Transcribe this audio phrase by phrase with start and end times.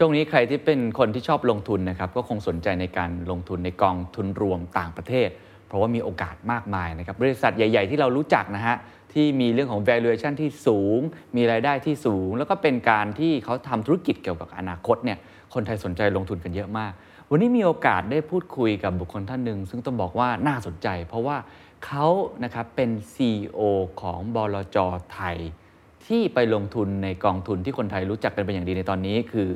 [0.00, 5.28] ช่วงนี้ใครที่เป็นคนที่ชอบลงทุนนะครับก็คงสนใจในการลงทุนในกองทุนรวมต่างประเทศ
[5.66, 8.76] เพราะว่ามีโอกาสมากมายนะครับบริษัทใหญ่ ๆ ที่เรารู้จักนะฮะ
[9.12, 11.00] ที่มีเรื่องของ valuation ที่สูง
[11.36, 15.18] มีรายได้ที่สูง แล้วก็เป็นการที่เขาทำธุรกิจเกี่ยวกับอนาคตเนี่ย
[15.54, 16.92] คนไทยสนใจลงทุนกันเยอะมาก
[17.30, 21.36] วันนี้มีโอกาสได้พูดคุยกับบุคคลท่านหนึ่งซึ่งต้องบอกว่าน่าสนใจ เพราะว่า
[21.86, 22.06] เขา
[22.44, 23.60] นะครับเป็น CEO
[24.00, 24.76] ของบลจ
[25.14, 25.36] ไทย
[26.06, 29.48] ที่ไปลงทุนในกองทุนที่คนไทยรู้จักกันเป็นอย่างดีในตอนนี้คือ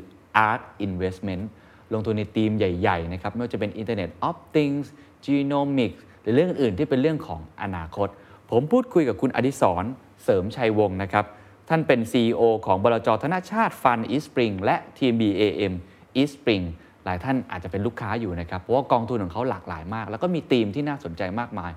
[0.49, 1.45] Art Investment
[1.93, 4.87] ลงทุนในทีมใหญ่ๆนะครับไม่ว่าจะเป็น Internet of Things
[5.27, 8.09] Genomics หรือเรื่องอื่นที่เป็นเรื่องของอนาคต
[8.51, 9.85] ผมพูดคุยกับคุณอดิศร
[10.25, 11.25] เสริมชัยวงศ์นะครับ
[11.69, 15.73] ท่านเป็น CEO ของบลจธนาชาติฟัน East Spring และ TBAM
[16.21, 16.65] East Spring
[17.05, 21.73] หลายท่านอาจจะเป็นลูกค้าอยู่นะครับ เพราะว่ากองทุนของเขาหลากหลายมาก แล้วก็มีธีมที่น่าสนใจมากมาย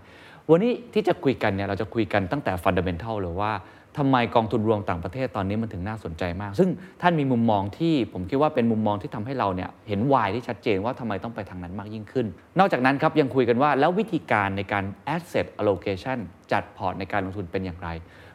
[0.49, 3.51] วันนี้ที่จะคุยกันเนี่ยเราจะคุยกันตั้งแต่ fundamental เลยว่า
[3.97, 6.69] ทำไมกองทุนรวมต่างประเทศตอนนี้มันถึงน่าสนใจมาก ซึ่ง
[7.01, 12.25] ท่านมีมุมมองที่ผมคิดว่าเป็นมุมมองที่ทำให้เราเนี่ยเห็น why ที่ชัดเจนว่าทำไมต้องไปทางนั้นมากยิ่งขึ้น
[12.59, 14.83] นอกจากนั้นครับยังคุยกันว่าแล้ววิธีการในการ
[15.15, 16.17] asset allocation
[16.51, 17.89] จัดพอร์ตในการลงทุนเป็นอย่างไร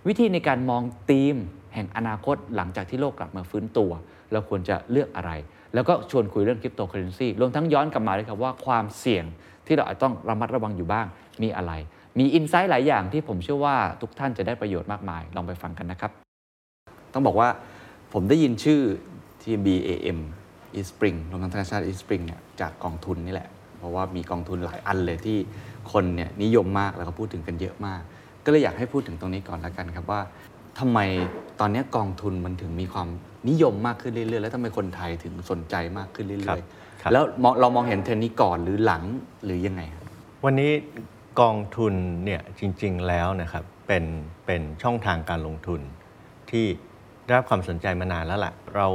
[0.08, 1.36] วิธีในการมองธีม
[1.74, 3.90] แห่งอนาคตหลังจากที่โลกกลับมาฟื้นตัว
[4.32, 5.32] เราควรจะเลือกอะไร
[5.74, 9.24] แล้วก็ชวนคุยเรื่องคริปโตเคอเรนซีรวมทั้งย้อนกลับมาเลยครับว่าความเสี่ยง
[9.66, 11.06] ที่เราอาจต้องระมัดระวังอยู่บ้าง
[11.42, 11.72] มีอะไร
[12.18, 16.12] มีอินไซต์หลายอย่างที่ผมเชื่อว่าทุกท่านจะได้ประโยชน์มากมาย ลองไปฟังกันนะครับ
[17.12, 17.48] ต้องบอกว่า
[18.12, 18.80] ผมได้ยินชื่อ
[19.42, 20.18] TBAM
[20.78, 25.38] East Spring รวมทั้งธนาคาร East Spring เนี่ยจากกองทุนนี่แหละ เพราะว่ามีกองทุนหลายอันเลยที่
[25.92, 28.00] คนเนี่ยนิยมมากแล้วก็พูดถึงกันเยอะมาก
[28.44, 30.20] ก็เลยอยากให้พูดถึงตรงนี้ก่อนละกันครับว่า
[30.78, 30.98] ทำไม
[31.60, 33.08] ตอนนี้กองทุนมันถึงมีความ
[33.48, 36.64] นิยมมากขึ้นเรื่อยๆ แล้วทำไมคนไทยถึงสนใจมากขึ้นเรื่ครัอยบ
[37.02, 39.02] ครับๆแล้วมองเรามองเห็นเทรนด์นี้ก่อนหรือหลัง
[39.44, 40.04] หรือยังไงครับ
[40.44, 40.72] วันนี้
[41.40, 44.04] กองทุนเนี่ยจริง ๆแล้วนะครับเป็น
[44.46, 45.80] เป็นช่องทางการลงทุน
[46.50, 46.66] ที่
[47.24, 48.88] ได้รับความสนใจมานานแล้วล่ะเรา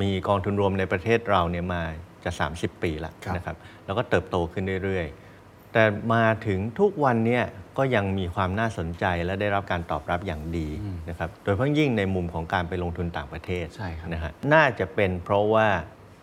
[0.00, 1.82] มีกองทุนรวมในประเทศเราเนี่ยมา
[2.24, 7.44] จะ 30 ปีแล้วครับนะครับแล้วก็เติบโตขึ้นเรื่อยๆ แต่มาถึงทุกวันเนี่ย
[7.78, 10.68] ก็ยังมีความน่าสนใจและได้รับการตอบรับอย่างดี
[11.08, 15.68] นะครับโดยเฉพาะยิ่งในมุมของการไปลงทุนต่างประเทศใช่ครับนะฮะน่าจะเป็นเพราะว่า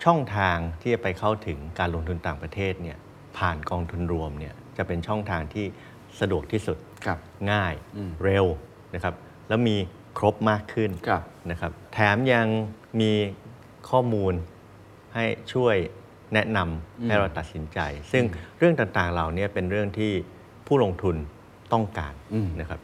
[0.03, 2.97] ช่องทางที่จะไปเข้าถึงการลงทุนต่างประเทศเนี่ย
[3.37, 5.65] ผ่านกองทุนรวมเนี่ย จะเป็นช่องทางที่
[6.19, 7.17] สะดวกที่สุดครับ
[7.51, 8.45] ง่ายอืมเร็ว
[8.93, 9.13] นะครับ
[9.47, 9.77] แล้วมี
[10.17, 12.47] ครบมากขึ้นครับนะครับแถมยัง
[13.01, 13.11] มี
[13.89, 14.33] ข้อมูล
[15.15, 15.75] ให้ช่วย
[16.33, 17.79] แนะนำให้เราตัดสินใจ
[18.11, 18.23] ซึ่ง
[18.57, 20.11] เรื่องต่างๆเหล่านี้เป็นเรื่องที่
[20.67, 21.15] ผู้ลงทุน
[21.73, 22.79] ต้องการอืมนะครับ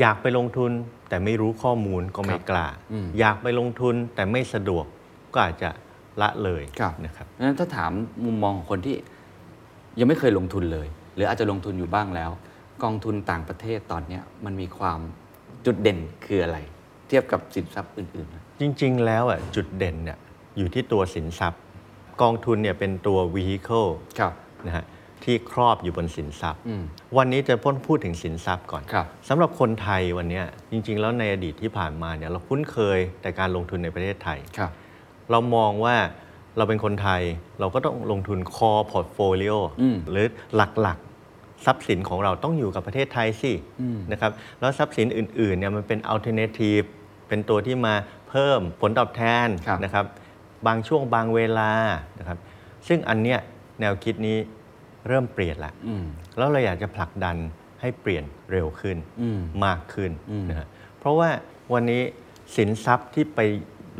[0.00, 0.70] อยากไปลงทุน
[1.08, 4.84] แต่ไม่รู้ข้อมูลก็ไม่กล้าอืมอยากไปลงทุนแต่ไม่สะดวก
[5.34, 5.70] ก็อาจจะ
[6.22, 7.92] ละเลยครับนะครับดังนั้นถ้าถาม
[8.24, 8.96] มุมมองของคนที่
[9.98, 12.30] ยังไม่เคยลงทุนเลย หรืออาจจะลงทุนอยู่บ้างแล้ว
[12.82, 15.00] กองทุนต่างประเทศตอนเนี้ยมันมีความ
[15.66, 16.58] จุดเด่นคืออะไร
[17.08, 20.18] เทียบกับสินทรัพย์อื่นๆนะจริง ๆ แล้วอะจุดเด่นเนี่ย
[20.58, 21.60] อยู่ที่ตัวสินทรัพย์
[22.22, 24.32] กองทุนเนี่ยเป็นตัว vehicle ครับ
[24.66, 24.84] นะฮะ
[25.24, 26.82] ที่ครอบอยู่บนสินทรัพย์อืม
[27.16, 34.70] วันนี้จะพ้นพูดถึงสินทรัพย์ก่อนครับสำหรับคนไทยวันเนี้ยจริง ๆ แล้วในอดีตที่ผ่านมาเนี่ยเราคุ้นเคยแต่การลงทุนในประเทศไทยครับ
[35.30, 35.96] เรามองว่า
[36.56, 37.22] เราเป็นคนไทย
[37.60, 40.26] เราก็ต้องลงทุน core portfolio อืมหรือ
[40.56, 46.86] หลักๆ ทรัพย์สินของเราต้องอยู่กับประเทศไทยสิอืมนะครับแล้วทรัพย์สินอื่นๆเนี่ยมันเป็น alternative
[47.28, 47.94] เป็นตัวที่มา
[48.28, 50.04] เพิ่มผลตอบแทนครับนะครับ
[50.66, 51.70] บางช่วงบางเวลา
[52.18, 52.38] นะครับ
[52.88, 53.38] ซึ่งอันเนี้ย
[53.80, 54.36] แนวคิดนี้
[55.08, 56.04] เริ่มเปลี่ยนละอืม
[56.36, 57.36] แล้วเราอยากจะผลักดัน
[57.80, 60.66] ให้เปลี่ยนเร็วขึ้นอืมมากขึ้นอืมนะฮะ
[60.98, 61.28] เพราะว่า
[61.72, 62.02] วันนี้
[62.56, 63.40] สินทรัพย์ที่ไป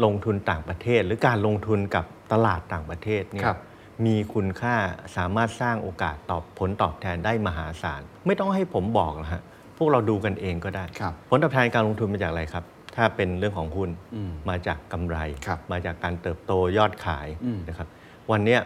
[0.04, 3.58] ลงทุนต่างประเทศ หรือการลงทุนกับ ตลาดต่างประเทศเนี่ครัยบ
[4.06, 4.76] มีคุณค่า
[5.16, 9.42] สามารถสร้างโอกาสตอบผลตอบแทนได้มหาศาล ไม่ต้องให้ผมบอกนะฮะ
[9.78, 12.64] พวกเราดูกันเองก็ได้ครับผลตอบแทนการลงทุนมาจากอะไรครับ
[12.96, 15.16] ถ้าเป็นเรื่องของหุ้นอืมมาจากกำไร
[15.46, 17.88] ครับมาจากการเติบโตยอดขายอืมนะครับ
[18.30, 18.60] วันเนี้ย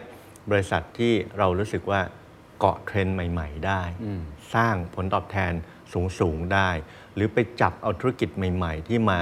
[0.51, 2.01] บริษัทที่เรารู้สึกว่า
[2.59, 4.21] เกาะเทรนด์ใหม่ ๆ ได้อืม
[4.55, 5.53] สร้างผลตอบแทน
[6.19, 6.69] สูง ๆ ได้
[7.15, 9.19] หรือไปจับเอาธุรกิจใหม่ ๆ ที่มา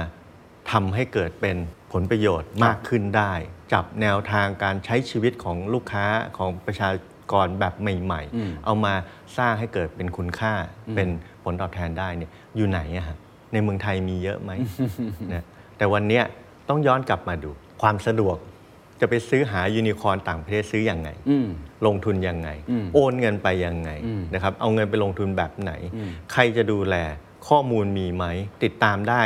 [0.70, 1.56] ทำให้เกิดเป็น
[1.92, 3.32] ผลประโยชน์มากขึ้นได้
[3.72, 6.06] จับแนวทางการใช้ชีวิตของลูกค้า
[6.38, 6.90] ของประชา
[7.32, 8.94] กรแบบใหม่อืมๆเอามา
[9.38, 10.52] สร้างให้เกิดเป็นคุณค่า
[10.88, 11.08] อืมเป็น
[11.44, 13.16] ผลตอบแทนได้เนี่ยอยู่ไหนอะฮะ
[13.52, 14.50] ในเมืองไทยมีเยอะไหม
[15.32, 15.44] นะ
[15.76, 16.24] แต่วันเนี้ย
[16.68, 17.50] ต้องย้อนกลับมาดู
[17.82, 18.36] ความสะดวก
[19.00, 21.48] จะไปซื้อหายูนิคอร์นต่างประเทศซื้ออยังไงอืม
[21.86, 26.96] ลงทุนยังไงอืมโอนเงินไปยังไงอืมนะครับเอาเงินไปลงทุนแบบไหนอืมใครจะดูแล
[27.48, 28.24] ข้อมูลมีไหม
[28.62, 29.22] ติดตามได้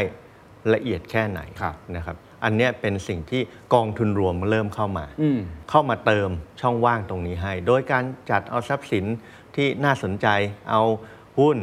[0.75, 3.43] ละเอียดแค่ไหนครับนะครับ อันเนี้ยเป็นสิ่งที่
[3.75, 5.39] กองทุนรวมเริ่มเข้ามาอืม
[5.71, 6.29] เข้ามาเติม
[6.61, 9.05] ช่องว่างตรงนี้ให้ โดยการจัดเอาทรัพย์สิน
[9.57, 10.29] ที่น่าสนใจ
[10.71, 10.83] เอา
[11.39, 11.59] หุ้น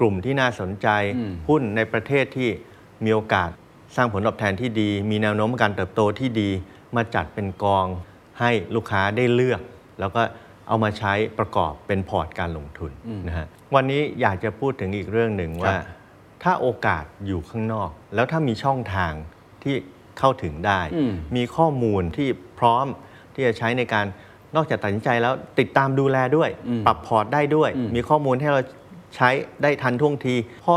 [0.00, 2.48] กลุ่มที่น่าสนใจอืมหุ้นในประเทศที่
[3.04, 3.50] มีโอกาส
[3.96, 6.50] สร้างผลตอบแทนที่ดี มีแนวโน้มการเติบโตที่ดี
[6.96, 7.86] มาจัดเป็นกอง
[8.40, 9.60] ให้ลูกค้าได้เลือก
[10.00, 10.22] แล้วก็
[10.68, 12.90] เอามาใช้ประกอบเป็นพอร์ตการลงทุน
[13.28, 15.74] นะฮะวันนี้อยากจะพูดถึงอีกเรื่องหนึ่งว่า
[16.42, 19.12] ถ้าโอกาสอยู่ข้างนอก แล้วถ้ามีช่องทาง
[19.62, 19.76] ที่
[20.18, 22.28] เข้าถึงได้อืมมีข้อมูลที่
[22.58, 22.86] พร้อม
[23.34, 24.06] ที่จะใช้ในการ
[24.56, 28.60] นอกจากตัดสินใจแล้วติดตามดูแลด้วยอืมปรับพอร์ตได้ด้วยอืมมีข้อมูลให้เรา
[29.16, 29.30] ใช้
[29.62, 30.34] ได้ทันท่วงที
[30.64, 30.74] พอ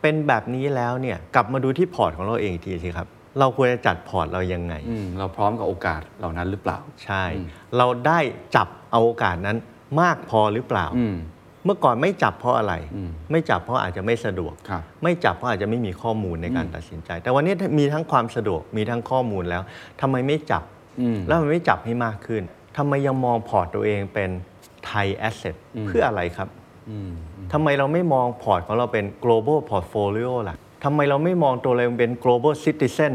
[0.00, 3.08] เป็นแบบนี้แล้วเนี่ยกลับมาดูที่พอร์ตของเราเองอีกทีสิครับ
[3.38, 7.46] เราควรจะจัดพอร์ตเรายังไงอืมเราพร้อมกับโอกาสเหล่านั้นหรือเปล่า ใช่อืม
[7.76, 8.18] เราได้
[8.56, 9.56] จับเอาโอกาสนั้น
[10.00, 11.16] มากพอหรือเปล่าอืม
[11.64, 19.62] เมื่อก่อนไม่จับเพราะอะไรอืมไม่จับเพราะอาจจะไม่สะดวกครับไม่จับเพราะอาจจะไม่มีข้อมูลในการตัดสินใจ แต่วันนี้มีทั้งความสะดวกมีทั้งข้อมูลแล้ว
[20.00, 20.62] ทำไมไม่จับ
[21.00, 22.42] อืมแล้วมันไม่จับให้มากขึ้น
[22.76, 24.30] ทำไมยังมองพอร์ตตัวเองเป็น
[24.86, 26.48] ไทย asset อืมเพื่ออะไรครับ
[26.90, 27.10] อืม
[27.52, 33.12] ทำไมเราไม่มองพอร์ตของเราเป็น global portfolio ล่ะทำไมเราไม่มองตัวเราเป็น global citizen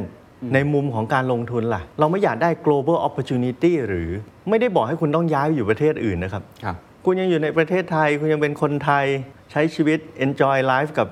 [0.53, 4.09] ในมุมของการลงทุนล่ะ เราไม่อยากได้ global opportunity หรือ
[4.49, 6.75] ไม่ได้บอกให้คุณต้องย้ายไปอยู่ประเทศอื่นนะครับครับ
[7.05, 9.05] คุณยังอยู่ในประเทศไทย คุณยังเป็นคนไทย
[9.51, 11.07] ใช้ชีวิต enjoy life กับ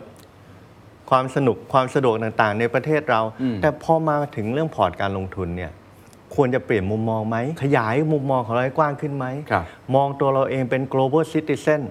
[1.10, 5.72] ความสนุกความสะดวกต่างๆ ในประเทศเราอืมแต่พอมาถึงเรื่องพอร์ตการลงทุนเนี่ย
[6.36, 11.82] ควรจะเปลี่ยนมุมมองไหม ขยายมุมมองของเราให้กว้างขึ้นไหมครับมองตัวเราเองเป็น global citizen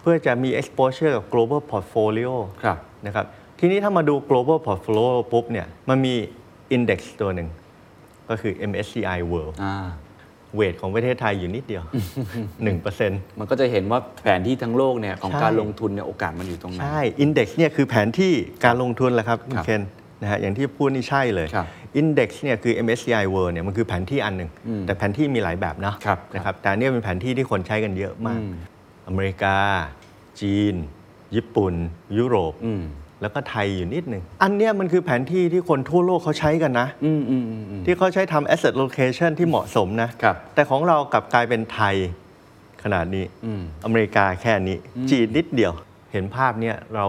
[0.00, 3.26] เพื่อจะมี exposure กับ global portfolio ครับนะครับ
[3.58, 6.14] ทีนี้ถ้ามาดู global portfolio ปุ๊บเนี่ยมันมี
[6.76, 7.48] index ตัวหนึ่ง
[8.28, 9.76] ก็คือ MSCI World อ่า
[10.54, 11.84] เวทของประเทศไทยอยู่นิดเดียว
[12.60, 18.32] 1%มันก็จะเห็นว่าแผนที่ทั้งโลกเนี่ยของใช่การลงทุนเนี่ยโอกาสมันอยู่ตรงไหนใช่ Index เนี่ยคือแผนที่
[18.64, 19.82] การลงทุนแหละครับคุณครับเคน
[20.22, 21.66] นะฮะอย่างที่พูดนี่ใช่เลยครับ
[22.00, 28.52] Index เนี่ยคือ MSCI World เนี่ยมันคือแผนที่อันหนึ่งอืมแต่แผนที่มีหลายแบบนะครับนะครับแต่อันเนี้ยเป็นแผนที่ที่คนใช้กันเยอะมากอืม
[29.08, 29.56] อเมริกา
[30.40, 30.74] จีน
[31.34, 31.74] ญี่ปุ่น
[32.18, 32.82] ยุโรปอืม
[33.20, 41.96] แล้วก็ไทยอยู่นิดหนึ่ง อันเนี้ยมันคือแผนที่ที่คนทั่วโลกเขาใช้กันนะอืมอืมอืมอืมที่เขาใช้ทำ asset location ที่เหมาะสมนะครับแต่ของเรากลับกลายเป็นไทย
[42.82, 44.76] ขนาดนี้อืมอเมริกาแค่นี้
[45.10, 45.72] จีนนิดเดียว
[46.12, 47.06] เห็นภาพเนี้ยเรา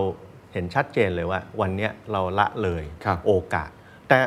[0.54, 3.70] เห็นชัดเจนเลยว่า วันเนี้ยเราละเลยครับโอกาส
[4.10, 4.18] แต่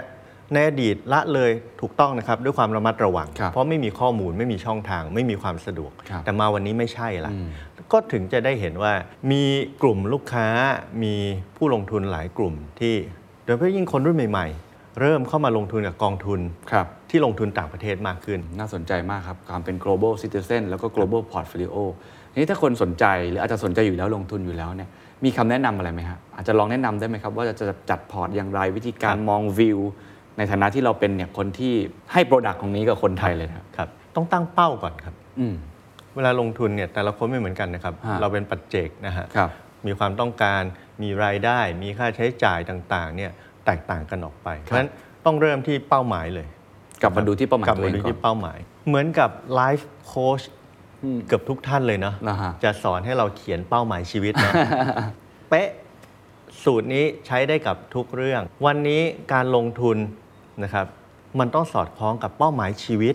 [0.52, 1.50] ในอดีตละเลย
[1.80, 7.48] ถูกต้องนะครับ ด้วยความระมัดระวังครับเพราะไม่มีข้อมูลไม่มีช่องทาง ไม่มีความสะดวกครับแต่มาวันนี้ไม่ใช่ละอืม
[7.92, 8.92] ก็ถึงจะได้เห็นว่า
[9.32, 9.42] มี
[9.82, 10.46] กลุ่มลูกค้า
[11.02, 11.14] มี
[11.56, 12.94] ผู้ลงทุนหลายกลุ่มที่
[13.44, 16.40] โดยเฉพาะยิ่งคนรุ่นใหม่ ๆ เริ่มเข้ามาลงทุนกับกองทุน
[16.72, 21.76] ครับที่ลงทุนต่างประเทศมากขึ้น น่าสนใจมากครับการเป็น global citizen แล้วก็ global portfolio
[22.32, 24.88] ทีนี้ถ้าคนสนใจหรืออาจจะสนใจอยู่แล้วลงทุนอยู่แล้วเนี่ย
[25.24, 29.78] มีคำแนะนำอะไรไหมครับอาจจะลองแนะนำได้ไหมครับว่าจะจะจัดพอร์ตอย่างไรวิธีการครับมองวิว
[30.38, 31.74] ในฐานะที่เราเป็นเนี่ยคนที่
[32.12, 35.54] ให้ product ของนี้กับคนไทยเลยนะครับครับ ต้องตั้งเป้าก่อนครับอืม
[36.16, 39.50] เวลาลงทุนเนี่ยแต่ละคนไม่เหมือนกันนะครับ ฮะเราเป็นปัจเจกนะฮะครับ
[39.86, 40.62] มีความต้องการ
[41.02, 43.30] มีรายได้ มีค่าใช้จ่ายต่างๆเนี่ย
[43.66, 44.90] แตกต่างกันออกไป เพราะฉะนั้น
[45.24, 46.46] ต้องเริ่มที่เป้าหมายเลย
[47.02, 50.42] กลับมาดูที่เป้าหมายกลับมาดูที่เป้าตัวมาเองก่อนาหมาย เหมือนกับไลฟ์โค้ช
[51.02, 54.52] อืมเกือบทุกท่านเลยเนาะนะฮะ จะสอนให้เราเขียนเป้าหมายชีวิตเนาะ
[55.50, 55.68] เป๊ะ
[56.64, 59.02] สูตรนี้ใช้ได้กับทุกเรื่อง วันนี้
[59.32, 59.96] การลงทุน
[60.64, 60.86] นะครับ
[61.40, 63.14] มันต้องสอดคล้องกับเป้าหมายชีวิต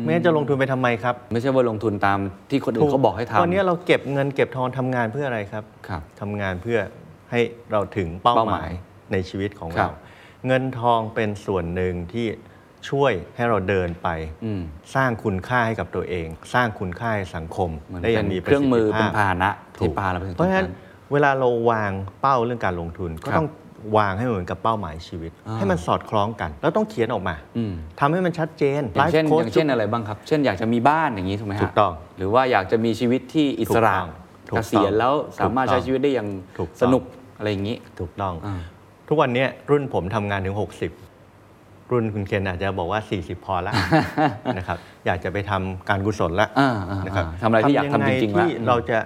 [0.00, 2.18] ไม่งั้นจะลงทุนไปทำไมครับ ไม่ใช่ว่าลงทุนตาม
[2.50, 6.78] ที่คนอื่นเขาบอกให้ทำวันนี้เราเก็บเงินเก็บทองทำงานเพื่ออะไรครับครับทำงานเพื่อ
[7.30, 7.40] ให้
[7.72, 8.70] เราถึงเป้าเป้าหหมามายย
[9.12, 9.94] ในชีวิตของครัเราบ
[10.46, 12.26] เงินทองเป็นส่วนหนึ่งที่
[12.90, 14.08] ช่วยให้เราเดินไป
[14.44, 14.62] อืม
[14.94, 23.48] สร้างคุณค่าให้กับตัวเอง สร้างคุณค่าให้สังคมเหมือนได้อเป็ย่างนมีเครื่องมือประสิเป็ทนธิภาพพาหนะถูที่กพาเราไปถึงเพราะฉะนั้นตงเวลาเราวางเป้าเรื่องการลงทุนก็ครับต้อง
[23.96, 33.94] วางให้เหมือนกับเป้าหมายชีวิตอ่าให้มันสอดคล้องกัน แล้วต้องเขียนออกมาอืมทำให้มันชัดเจนอย่างเช่น Life Coach อย่างเช่นอะไรบ้างครับ เช่นอยากจะมีบ้านอย่างนี้ถูกไหมฮะถูกต้อง หรือว่าอยากจะมีชีวิตที่อิสระ
[34.50, 37.02] ถูกต้องเกษียณแล้วสามารถถูกต้องใช้ชีวิตได้อย่างถูกต้องสนุก
[37.38, 38.54] อะไรอย่างนี้ ถูกต้องอ่า
[39.08, 43.74] ทุกวันนี้รุ่นผมทำงานถึง 60 รุ่นคุณเคนอาจจะบอกว่า 40 พอแล้ว
[44.58, 48.98] นะครับ อยากจะไปทำการกุศลแล้วอ่าอ่านะครับอ่าทำอะไรที่อยากทำจริงๆยัไที่ละเราจะ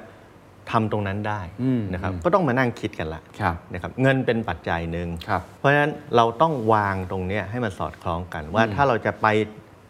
[0.71, 9.27] ทำตรงนั้นได้อืมนะครับอืมก็ต้องมานั่งคิดกันละครับนะครับเงินเป็นปัจจัยหนึ่งครับเพราะฉะนั้นเราต้องวางตรงเนี้ยให้มันสอดคล้องกัน ว่าอืมถ้าเราจะไป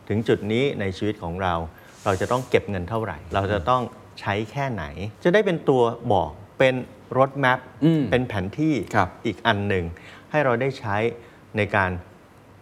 [0.08, 1.54] ถึงจุดนี้ในชีวิตของเรา
[2.04, 3.82] เราจะต้องเก็บเงินเท่าไหร่ เราจะต้อง
[4.20, 4.84] ใช้แค่ไหน
[5.24, 5.82] จะได้เป็นตัว
[6.12, 6.74] บอกเป็น
[7.18, 9.84] รถแมพอืมเป็นแผนที่ครับอีกอันหนึ่ง
[10.30, 10.96] ให้เราได้ใช้
[11.56, 11.90] ในการ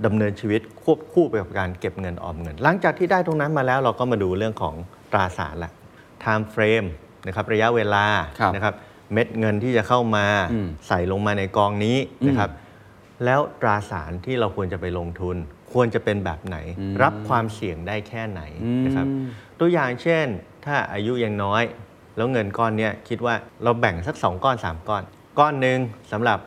[0.05, 4.75] ดำเนินชีวิตควบคู่ไปกับการเก็บเงินออมเงิน หลังจากที่ได้ตรงนั้นมาแล้วเราก็มาดูเรื่องของ
[5.13, 5.73] ตราสารละ
[6.23, 6.89] time frame
[7.27, 8.05] นะครับระยะเวลา
[8.41, 8.75] ครับนะครับ
[9.13, 11.97] เม็ดเงินที่จะเข้ามาอืมใส่ลงมาในกองนี้
[12.29, 12.51] นะครับ
[13.25, 15.37] แล้วตราสารที่เราควรจะไปลงทุน
[15.73, 16.57] ควรจะเป็นแบบไหน
[17.03, 18.41] รับความเสี่ยงได้แค่ไหน
[18.87, 19.07] นะครับ
[19.61, 20.27] ตัวอย่างเช่น
[20.65, 21.63] ถ้าอายุยังน้อย
[22.17, 25.03] แล้วเงินก้อนเนี้ยคิดว่าเราแบ่งสัก 2 ก้อน 3 ก้อน
[25.39, 25.79] ก้อนหนึ่ง
[26.13, 26.39] สำหรับ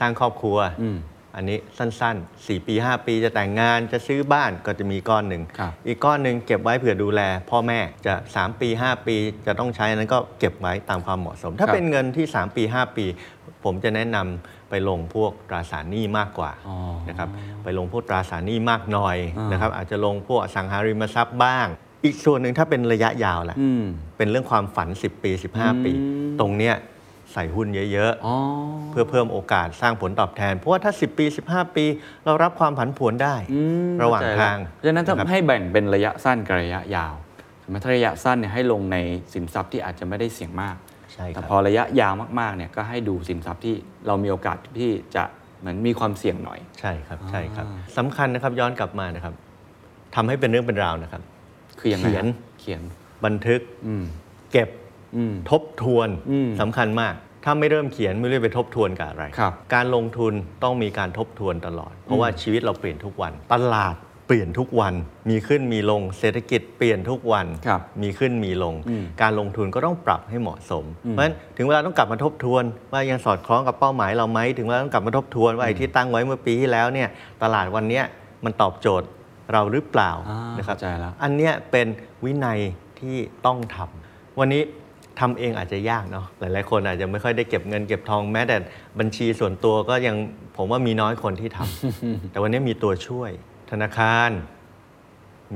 [0.00, 0.58] สร้างครอบครัว
[1.36, 9.16] อืมอันนี้สั้นๆ 4 ปี 5 ปีจะแต่งงานจะซื้อบ้านก็จะมีก้อนหนึ่ง ครับ อีกก้อนหนึ่งเก็บไว้เผื่อดูแล พ่อแม่จะ 3 ปี 5 ปี
[9.46, 13.06] จะต้องใช้อันนั้นก็เก็บไว้ตามความเหมาะสม ถ้าครับ เป็นเงินที่ 3 ปี 5 ปี
[13.64, 16.76] ผมจะแนะนำไปลงพวกตราสารหนี้มากกว่าอ๋อ
[17.08, 17.28] นะครับ
[17.64, 21.66] ไปลงพวกตราสารหนี้มากหน่อยอ่าน นะครับอาจจะลงพวกอสังหาริมทรัพย์บ้าง
[22.04, 23.84] อีกส่วนหนึ่งถ้าเป็นระยะยาวแหละ อืม
[24.16, 26.74] เป็นเรื่องความฝัน 10 ปี 15 ปี อืมตรงเนี้ย
[27.36, 31.84] ใส่หุ้นเยอะอ๋อๆเพื่อเพิ่มโอกาสสร้างผลตอบแทน เพราะว่าถ้า 10 ปี 15 ปี
[32.24, 33.60] เรารับความผันผวนได้อื
[33.92, 37.14] มระหว่างเข้ใจทางเพราะฉะนั้นถ้านะครับให้แบ่งเป็นระยะสั้นกับระยะยาว
[37.60, 38.96] ใช่ไหมถ้าระยะสั้นเนี่ยให้ลงใน
[39.34, 40.76] สินทรัพย์ที่อาจจะไม่ได้เสี่ยงมาก
[41.12, 43.74] ใช่คแต่รับพอระยะยาวมากๆเนี่ยก็ให้ดูสินทรัพย์ที่
[44.06, 45.24] เรามีโอกาสที่จะ
[45.60, 49.34] เหมือนมีความเสี่ยงหน่อย ใช่ครับใช่ครับอ่าสำคัญนะครับย้อนกลับมานะครับ
[50.14, 51.22] ทำให้เป็นเรื่องเป็นราวนะครับ
[51.78, 52.82] คือยังไงเขียนครับเขียน
[53.24, 54.04] บันทึกอืม
[54.52, 54.85] เก็บอืม
[55.50, 60.32] ทบทวนอืมสำคัญมาก ถ้าไม่เริ่มเขียนไม่รู้จะไปทบทวนกับอะไรครับการลงทุน
[60.62, 63.96] ต้องมีการทบทวนตลอด เพราะว่าชีวิตเราเปลี่ยนทุกวัน ตลาด
[64.26, 64.94] เปลี่ยนทุกวัน
[65.30, 77.08] มีขึ้นมีลง เศรษฐกิจเปลี่ยนทุกวันครับมีขึ้นมีลงอืมการลงทุนก็ต้องปรับให้เหมาะสมอืมเพราะฉะนั้นถึงเวลาต้องกลับมาทบทวน ว่ายังสอดคล้องกับเป้าหมายเราไหม ถึงเวลาต้องกลับมาทบทวนว่าไอ้ที่ตั้งไว้เมื่อปีที่แล้วเนี่ย
[77.42, 78.04] ตลาดวันเนี้ย
[78.44, 79.08] มันตอบโจทย์
[79.52, 81.86] เราหรือเปล่าอ่านะครับเข้าใจแล้วอันเนี้ยเป็น
[82.24, 82.60] วินัย
[83.00, 84.62] ที่ต้องทำวันนี้
[85.20, 88.56] ทำเองอาจจะยากเนาะหลาย ๆ คนอาจจะไม่ค่อยได้เก็บเงินเก็บทองแม้แต่
[88.98, 90.16] บัญชีส่วนตัวก็ยัง
[90.56, 93.30] ผมว่ามีน้อยคนที่ทำแต่วันนี้มีตัวช่วย
[93.70, 94.30] ธนาคาร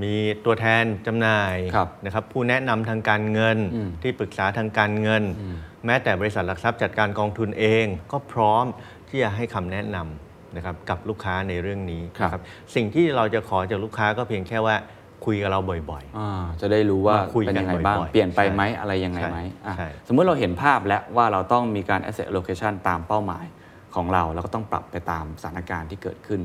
[0.02, 0.14] มี
[0.44, 8.64] ตัวแทนจำหน่ายครับนะครับ ผู้แนะนำทางการเงินอืมที่ปรึกษาทางการเงินอืมแม้แต่บริษัทหลักทรัพย์จัดการกองทุนเอง ก็พร้อม
[9.08, 14.76] ที่จะให้คำแนะนำนะครับกับลูกค้าในเรื่องนี้ครับนะสิ่งที่เราจะขอจากลูกค้าก็เพียงแค่ว่า
[15.24, 23.44] คุยกับเราบ่อยอ่าจะได้รู้ว่ามาคุยเป็นกันยังไงบ้างบ่อยๆเปลี่ยนไปใช่ไหมอะไรยังไงไหมใช่อะใช่สมมุติเราเห็นภาพแล้วว่าเราต้องมีการ asset allocation ตามเป้าหมาย
[23.94, 26.40] ของเรา แล้วก็ต้องปรับไปตามสถานการณ์ที่เกิดขึ้น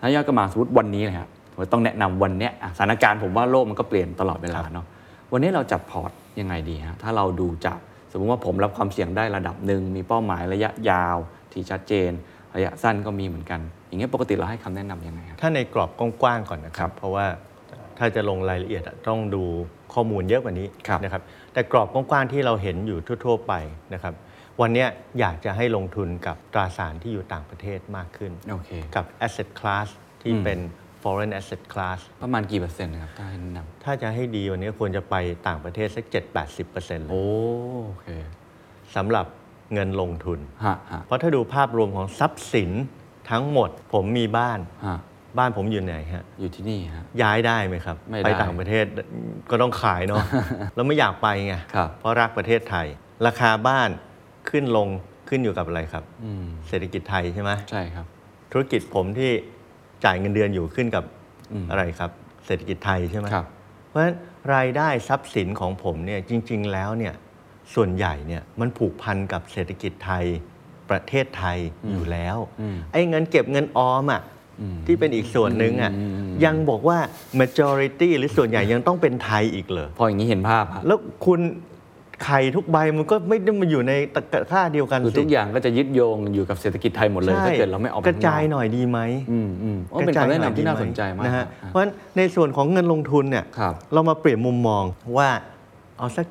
[0.00, 4.86] ถ้าย้อนกลับมาสมมติวันนี้เลยครับผมต้องแนะนำวันเนี้ยอะสถานการณ์ผมว่าโลกมันก็เปลี่ยนตลอดเวลาเนาะ
[5.32, 7.78] วันนี้เราจัดพอร์ตยังไงดีฮะถ้าเราดูจาก
[8.12, 11.16] สมมุติว่าผมรับความเสี่ยงได้ระดับหนึ่งมีเป้าหมายระยะยาว
[11.52, 12.10] ที่ชัดเจน
[12.56, 17.26] ระยะสั้นก็มีเหมือนกัน อย่างเงี้ยปกติเราให้คำแนะนำยังไงครับถ้าในกรอบกว้างๆก่อนนะครับ เพราะว่า
[18.00, 19.42] ถ้าจะลงรายละเอียดอะต้องดู
[19.94, 23.52] ข้อมูลเยอะกว่านี้ครับนะครับแต่กรอบกว้างๆที่เราเห็นอยู่ทั่ว ๆ ไป
[23.94, 24.14] นะครับ
[24.60, 24.88] วันเนี้ย
[25.20, 29.88] อยากจะให้ลงทุนกับตราสารที่อยู่ต่างประเทศมากขึ้นโอเคกับ asset class
[30.22, 30.58] ที่อืมเป็น
[31.02, 35.16] foreign asset class ประมาณกี่เปอร์เซ็นต์นะครับ ถ้าให้แนะนำถ้าจะให้ดีวันนี้ควรจะไป
[35.46, 37.24] ต่างประเทศสัก 7-80%เลยโอ้
[37.86, 38.08] โอเค
[38.96, 39.26] สำหรับ
[39.74, 42.70] เงินลงทุนฮะฮะเพราะถ้าดูภาพรวมของทรัพย์สิน
[43.30, 44.98] ทั้งหมด ผมมีบ้านฮะ
[45.38, 48.84] บ้านผมอยู่ไหนฮะ อยู่ที่นี่ฮะ ย้ายได้ไหมครับไม่ได้ไปต่างประเทศ
[49.50, 50.24] ก็ต้องขายเนาะ
[50.74, 52.86] แล้วไม่อยากไปไงครับเพราะรักประเทศไทย
[53.26, 53.88] ราคาบ้าน
[54.50, 54.88] ขึ้นลง
[55.28, 58.06] ขึ้นอยู่กับอะไรครับอืมเศรษฐกิจไทยใช่ไหมใช่ครับ
[58.52, 59.30] ธุรกิจผมที่
[60.04, 61.04] จ่ายเงินเดือนอยู่ขึ้นกับ
[61.52, 62.10] อืมอะไรครับ
[62.46, 63.46] เศรษฐกิจไทยใช่ไหมครับ
[63.88, 64.14] เพราะฉะนั้น
[64.54, 67.14] รายได้ทรัพย์สินของผมเนี่ยจริง ๆ แล้วเนี่ย
[67.74, 70.24] ส่วนใหญ่เนี่ยมันผูกพันกับเศรษฐกิจไทย
[70.90, 71.58] ประเทศไทย
[71.90, 74.39] อยู่แล้วอืมไอ้เงินเก็บเงินออมอะอืม
[74.86, 76.98] ที่เป็นอีกส่วนหนึ่งอะอืมอืมยังบอกว่า
[77.40, 81.40] majority หรือส่วนใหญ่ยังต้องเป็นไทยอีกเหรอพออย่างนี้เห็นภาพฮะแล้วคุณ
[82.24, 88.98] ไข่ทุกใบมันก็ไม่ได้มาอยู่ในตะกร้าเดียวกันคือสิทุกอย่างก็จะยึดโยงอยู่กับเศรษฐกิจไทยหมดเลยใช่ถ้าเกิดเราไม่ออกไปกระจายข้งหน่อยดีไหม
[89.30, 94.84] อืมอืมโอ้เป็นคำแนะนำที่น่าสนใจมากนะฮะอะเพราะฉะนั้นในส่วนของเงินลงทุนเนี่ยครับเรามาเปลี่ยนมุมมอง
[95.16, 95.28] ว่า
[95.98, 96.26] เอาสัก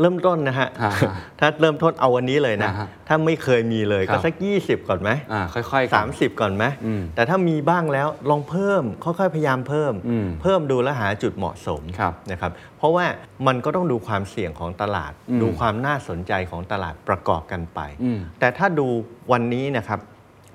[0.00, 0.92] เริ่มต้นนะฮะอ่า
[1.40, 13.06] ถ้าเริ่มต้นเอาวันนี้เลยนะอ่าฮะถ้าไม่เคยมีเลยครัก็บสัก 20 ก่อนไหมอ่าค่อยๆก่อน30ก่อนไหมอืมแต่ถ้ามีบ้างแล้วลองเพิ่มค่อยๆพยายามเพิ่มอืมเพิ่มดูแลวหาจุดเหมาะสมครับนะครับ เพราะว่า
[13.46, 18.86] มันก็ต้องดูความเสี่ยงของตลาดอืมดูความน่าสนใจของตลาดประกอบกันไปอืมแต่ถ้าดู
[19.32, 20.00] วันนี้นะครับ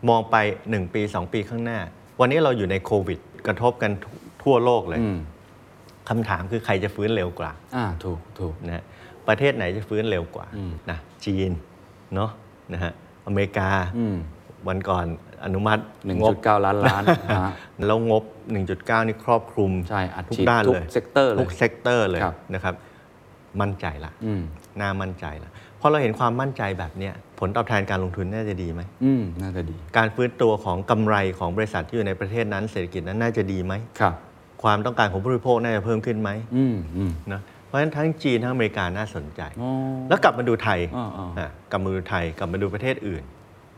[0.09, 0.35] มองไป
[0.69, 1.79] 1 ปี 2 ปีข้างหน้า
[2.19, 3.91] วันนี้เราอยู่ในโควิด กระทบกัน
[4.43, 5.19] ทั่วโลกเลยอืม
[6.09, 8.83] คำถามคือใครจะฟื้นเร็วกว่า อ่า ถูก ถูกนะฮะ
[9.27, 11.51] ประเทศไหนจะฟื้นเร็วกว่าอืมนะจีน
[12.15, 12.31] เนาะ
[12.73, 12.91] นะฮะ
[13.27, 14.15] อเมริกาอืม
[14.67, 15.05] วันก่อน
[15.45, 17.51] อนุมัติหนึ่งงจุบดเก้าล้านล้านฮะ
[17.87, 18.23] แล้วงบ
[18.65, 22.75] 1.9 นี่ครอบคลุมใช่อัดฉีดทุกด้านเลยทุก sector เลยทุก sector เลยครับนะครับ
[23.61, 24.41] มั่นใจละอืม
[24.79, 34.13] น่ามั่นใจแล้วพอเราเห็นความมั่นใจแบบเนี้ยผลตอบแทนการลงทุนน่าจะดีไหมอืมน่าจะดี การฟื้นตัวของกำไรของบริษัทที่อยู่ในประเทศนั้น เศรษฐกิจนั้นน่าจะดีไหมครับ
[34.63, 39.71] ความต้องการของผู้บริโภคน่าจะเพิ่มขึ้นไหมอืมอืมนะ เพราะฉะนั้นทั้งจีนทั้งอเมริกาน่าสนใจอ๋อ
[40.09, 43.23] แล้วกลับมาดูไทยอ่าๆอะกลับมาดูไทยกลับมาดูประเทศอื่น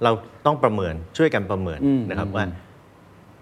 [0.04, 0.12] เรา
[0.46, 2.46] ต้องประเมินช่วยกันประเมินอืมนะครับอืมว่า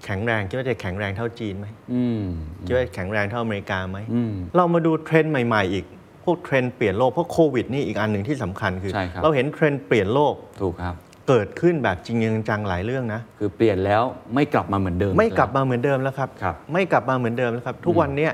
[0.05, 2.23] แข็งแรงคิดว่าจะแข็งแรงเท่าจีนไหมอืม
[2.65, 5.85] คิดว่าแข็งแรงเท่าอเมริกาไหมอืมเรามาดูเทรนด์ใหม่ ๆ อีก
[6.23, 10.95] พวกเทรนด์เปลี่ยนโลกเพราะโควิดนี่อีกอันหนึ่งที่สำคัญคือใช่ครับเราเห็นเทรนด์เปลี่ยนโลกถูกครับ
[11.29, 12.17] เกิดขึ้นแบบจริง
[12.49, 14.03] จังๆหลายเรื่องนะ คือเปลี่ยนแล้ว
[14.35, 18.33] ไม่กลับมาเหมือนเดิม ไม่กลับมาเหมือนเดิมแล้วครับครับไม่กลับมาเหมือนเดิมแล้วครับ ทุกวันเนี้ย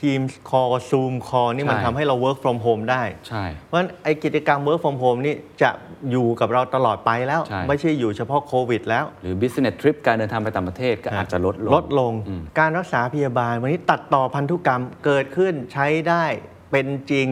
[0.00, 5.70] Teams call Zoom call นี่มันใช่ทำให้เรา work from home ได้ ใช่ เพราะฉะนั้นไอกิจกรรม work from home นี่จะ
[6.10, 12.12] อยู่กับเราตลอดไปแล้วใช่ไม่ใช่อยู่เฉพาะโควิดแล้ว หรือ business trip การเดินทางไปต่างประเทศก็อาจจะลดลงลดลง
[12.60, 16.24] การรักษาพยาบาล วันนี้ตัดต่อพันธุกรรมเกิดขึ้นใช้ได้
[16.70, 17.28] เป็นจริง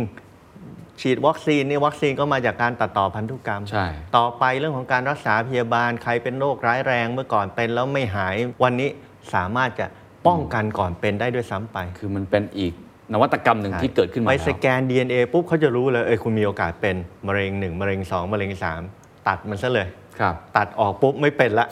[1.00, 3.86] ฉีดวัคซีนนี่วัคซีนก็มาจากการตัดต่อพันธุกรรม ใช่
[4.16, 8.90] ต่อไปเรื่องของการรักษาพยาบาลใครเป็นโรคร้ายแรงเมื่อก่อนเป็นแล้วไม่หายวันนี้
[9.34, 9.86] สามารถจะ
[10.26, 12.72] ป้องกันก่อนเป็นได้ด้วยซ้ำไป คือมันเป็นอีก
[13.12, 16.96] นวัตกรรมหนึ่งที่เกิดขึ้นมาไปแล้วสแกน DNA ปุ๊บเขาจะรู้เลยเอยคุณมีโอกาสเป็น
[17.26, 18.82] มะเร็งหนึ่งมะเร็งสองมะเร็งสาม
[19.28, 19.88] ตัดมันซะเลย
[20.20, 21.66] ครับ ตัดออกปุ๊บไม่เป็นละ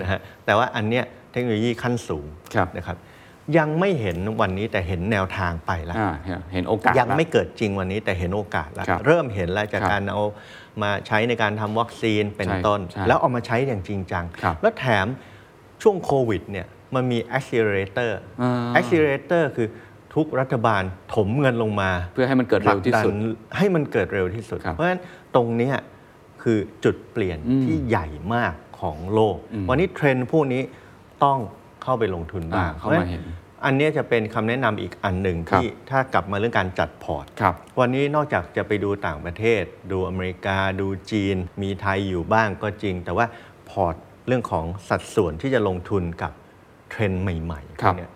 [0.00, 2.96] นะฮะแต่ว่าอันเนี้ยเทคโนโลยีขั้นสูงครับนะครับ
[3.58, 6.12] ยังไม่เห็นวันนี้แต่เห็นแนวทางไปแล้วอ่า
[6.52, 10.22] เห็นโอกาสยังละไม่เกิดจริงวันนี้แต่เห็นโอกาสแล้วครับเริ่มเห็นแล้วจากครับการเอา
[10.82, 15.06] มาใช้ในการทำวัคซีนเป็นใช่ต้นใช่แล้วเอามาใช้อย่างจริงจังครับแล้วแถม
[15.82, 18.10] ช่วงโควิดเนี่ย มันมี accelerator
[18.42, 19.68] อ่า accelerator คือ
[20.14, 20.82] ทุกรัฐบาล
[21.14, 23.16] ถมเงินลงมา เพื่อให้มันเกิดเร็วที่สุดผลักน
[23.56, 25.00] ให้มันเกิดเร็วที่สุดครับเพราะฉะนั้น
[25.34, 25.74] ตรงเนี้ย
[26.42, 30.62] คือจุดเปลี่ยนอืมที่ใหญ่มากของโลกอืมวันนี้เทรนด์พวกนี้
[31.24, 31.38] ต้อง
[31.82, 39.62] เข้าไปลงทุนบ้างอ่าเข้ามาเห็นพระฉะนั้นอันเนี้ยจะเป็นคำแนะนำอีกอันหนึ่งครับที่ถ้ากลับมาเรื่องการจัดพอร์ตครับวันนี้นอกจากจะไปดูต่างประเทศ
[39.92, 43.26] ดูอเมริกา ดูจีน มีไทยอยู่บ้างก็จริง แต่ว่า
[43.70, 43.94] พอร์ต
[44.26, 48.10] เรื่องของสัดส่วนที่จะลงทุนกับเทรนด์ใหม่ๆพวกเนี้ยครับ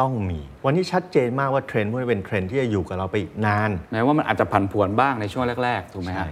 [0.00, 6.28] ต้องมี วันนี้ชัดเจนมากว่าเทรนด์พวกนี้เป็นเทรนด์ที่จะอยู่กับเราไปอีกนานแม้ว่ามันอาจจะผันผวนบ้างในช่วงแรก ๆ ถูกไหมฮะ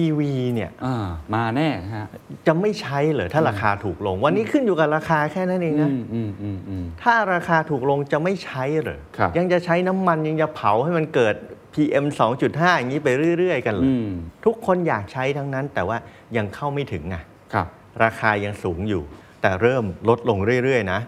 [0.00, 0.20] EV
[0.54, 2.06] เนี่ยอ่ามาแน่ฮะ
[2.46, 11.34] จะไม่ใช้เหรอถ้าราคาถูกลง วันนี้ขึ้นอยู่กับราคาแค่นั้นเองนะอืมอืมอืมอืมถ้าราคาถูกลงจะไม่ใช้เหรอครับยังจะใช้น้ำมันยังจะเผาให้มันเกิด
[11.74, 12.04] PM
[12.42, 14.08] 2.5 อย่างนี้ไปเรื่อย ๆ กันเหรออืม
[14.44, 15.96] ทุกคนอยากใช้ทั้งนั้น แต่ว่า
[16.36, 17.16] ยังเข้าไม่ถึงไง
[17.52, 17.66] ครับ
[18.04, 19.02] ราคายังสูงอยู่
[19.42, 21.00] แต่เริ่มลดลงเรื่อย ๆ นะ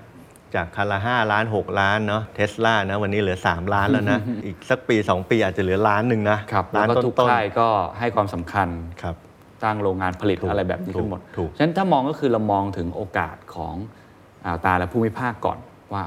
[0.54, 9.16] จากคันละ 5 ล้าน 6 ล้านเนาะเทสลานะวันนี้เหลือ 3 ล้านแล้วนะ อีกสักปี 2 ปีอาจจะเหลือล้านหนึ่งนะครับแล้วล้านก็ต้ทุกนค่ายก็ให้ความสำคัญๆครับ
[9.64, 13.74] ตั้งโรงงานผลิตถูกอะไรแบบนี้ขึ้นหมดถูกถูกฉะนั้นถ้ามองก็คือเรามองถึงโอกาสของ
[14.44, 15.58] อ่าวตาและภูมิภาคก่อน
[15.92, 16.02] ว่า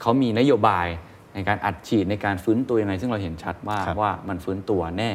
[0.00, 0.86] เขามีนโยบาย
[1.34, 5.10] ในการอัดฉีดในการฟื้นตัวยังไง ซึ่งเราเห็นชัดว่าครับว่ามันฟื้นตัวแน่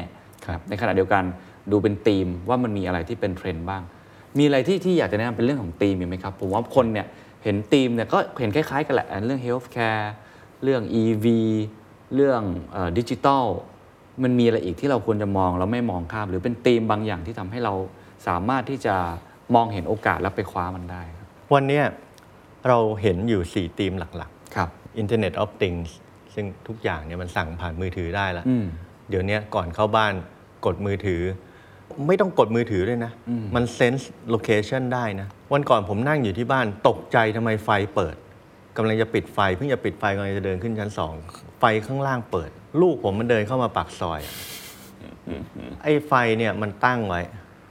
[0.46, 1.24] ครับในขณะเดียวกัน
[1.72, 3.82] ดูเป็นธีมว่ามันมีอะไรที่เป็นเทรนด์บ้าง
[4.38, 7.08] มีอะไรที่ที่อยากจะแนะนำเป็นเรื่องของธีมมีไหมครับ ผมว่าคนเนี่ย
[7.44, 10.06] เห็นธีมเนี่ยก็เห็นคล้ายๆกันแหละเรื่อง healthcare
[10.64, 11.26] เรื่อง EV
[12.16, 12.42] เรื่อง
[12.98, 13.46] ดิจิทัล
[14.24, 17.74] มันมีอะไรอีกที่เราควรจะมองแล้วไม่มองข้าม หรือเป็นธีมบางอย่างที่ทำให้เรา
[18.28, 18.96] สามารถที่จะ
[19.56, 21.84] มองเห็นโอกาสแล้วไปคว้ามันได้ครับวันเนี้ย
[22.68, 25.90] เราเห็นอยู่ 4 ธีมหลักครับๆ Internet of Things
[26.34, 28.66] ซึ่งทุกอย่างเนี่ยมันสั่งผ่านมือถือได้แล้วอืม
[29.10, 30.14] เดี๋ยวเนี้ยก่อนเข้าบ้าน
[30.66, 31.22] กดมือถือ
[32.08, 38.16] ไม่ต้องกดมือถือด้วยนะอืมมันเซนส์โลเคชันได้นะ วันก่อนผมนั่งอยู่ที่บ้านตกใจทำไมไฟเปิด
[38.78, 41.14] กำลังจะปิดไฟ เพิ่งจะปิดไฟกำลังจะเดินขึ้นชั้นสอง
[41.60, 42.50] ไฟข้างล่างเปิด
[42.82, 44.36] ลูกผมมันเดินเข้ามาปากซอยอะ
[45.84, 47.22] ไอ้ไฟเนี่ยมันตั้งไว้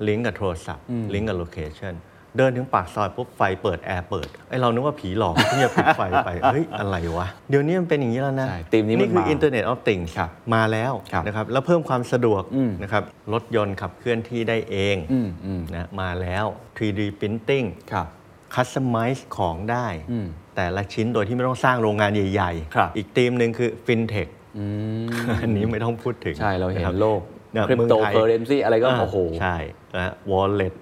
[0.08, 1.94] ลิงก์กับโทรศัพท์ ลิงก์กับโลเคชัน
[2.36, 16.44] เดินถึงปากซอยปุ๊บไฟเปิดแอร์เปิดไอ้เรานึกว่าผีหลอกเพิ่งจะปิดไฟไปเฮ้ยอะไรวะ เดี๋ยวนี้มันเป็นอย่างนี้แล้วนะใช่ธีมนี้มันคือมา Internet of Things ครับมาแล้วครับนะครับแล้วเพิ่มความสะดวกอืมนะครับรถยนต์ขับเคลื่อนที่ได้เองอืมอืมนะมาแล้ว
[16.76, 18.06] 3D Printing ครับ
[18.54, 24.64] Customize ของได้อืมแต่ละชิ้นโดยที่ไม่ต้องสร้างโรงงานใหญ่ครับอีกธีมหนึ่งคือ FinTech อื
[25.04, 25.06] ม
[25.42, 27.20] อันนี้ไม่ต้องพูดถึง ใช่เราเห็ะคนบโลก
[27.52, 29.56] เนี่ยคริปมืองโตไทยเคอเรนซีอะไรก็าโอ้โห ใช่
[29.96, 30.81] นะ wallet e wallet ต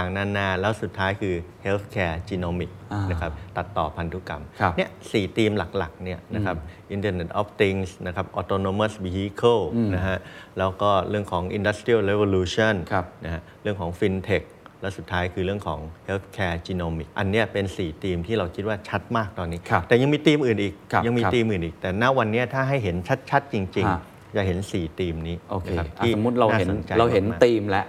[0.00, 1.34] างๆ นานาแล้วสุดท้ายคือ
[1.64, 6.56] healthcare genomic อ่านนะครับตัดต่อพันธุกรรมครับเนี่ยสี่ธีมหลักๆเนี่ยนะครับ
[6.94, 9.62] Internet of Things นะครับ autonomous vehicle
[9.94, 10.18] นะฮะ
[10.58, 14.44] แล้วก็เรื่องของ industrial revolution ครับนะฮะเรื่องของ fintech
[14.82, 22.96] และสุดท้ายคือเรื่องของ healthcare genomic อันเนี้ยเป็น 4 ธีมที่เราคิดว่าชัดมากตอนนี้ครับแต่ยังมีธีมอื่นอีกครับยังมีครับธีมอื่นอีก แต่ณวันเนี้ยถ้าให้เห็น
[23.30, 27.86] ชัด ๆ จริงฮะๆจะเห็น 4 ธีมนี้โอเคนะครับอะที่สมมุติเราเห็นสใจเราเห็นมากๆธีมแล้ว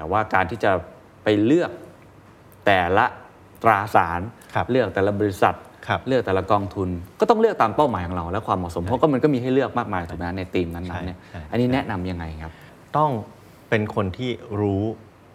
[0.00, 0.72] แต่ว่าการที่จะ
[1.24, 1.70] ไปเลือก
[2.66, 3.06] แต่ละ
[3.62, 4.20] ตราสาร
[4.54, 6.88] ครับเลือกแต่ละบริษัทครับเลือกแต่ละกองทุน
[7.20, 12.52] ก็ต้องเลือกตามเป้าหมายของเรา และความเหมาะสมเพราะก็มันก็มีให้เลือกมากมายถูกไหมในธีมนั้นๆเนี่ยใช่ใช่อันนี้แนะนำยังไงครับ
[12.96, 13.10] ต้อง
[13.68, 14.84] เป็นคนที่รู้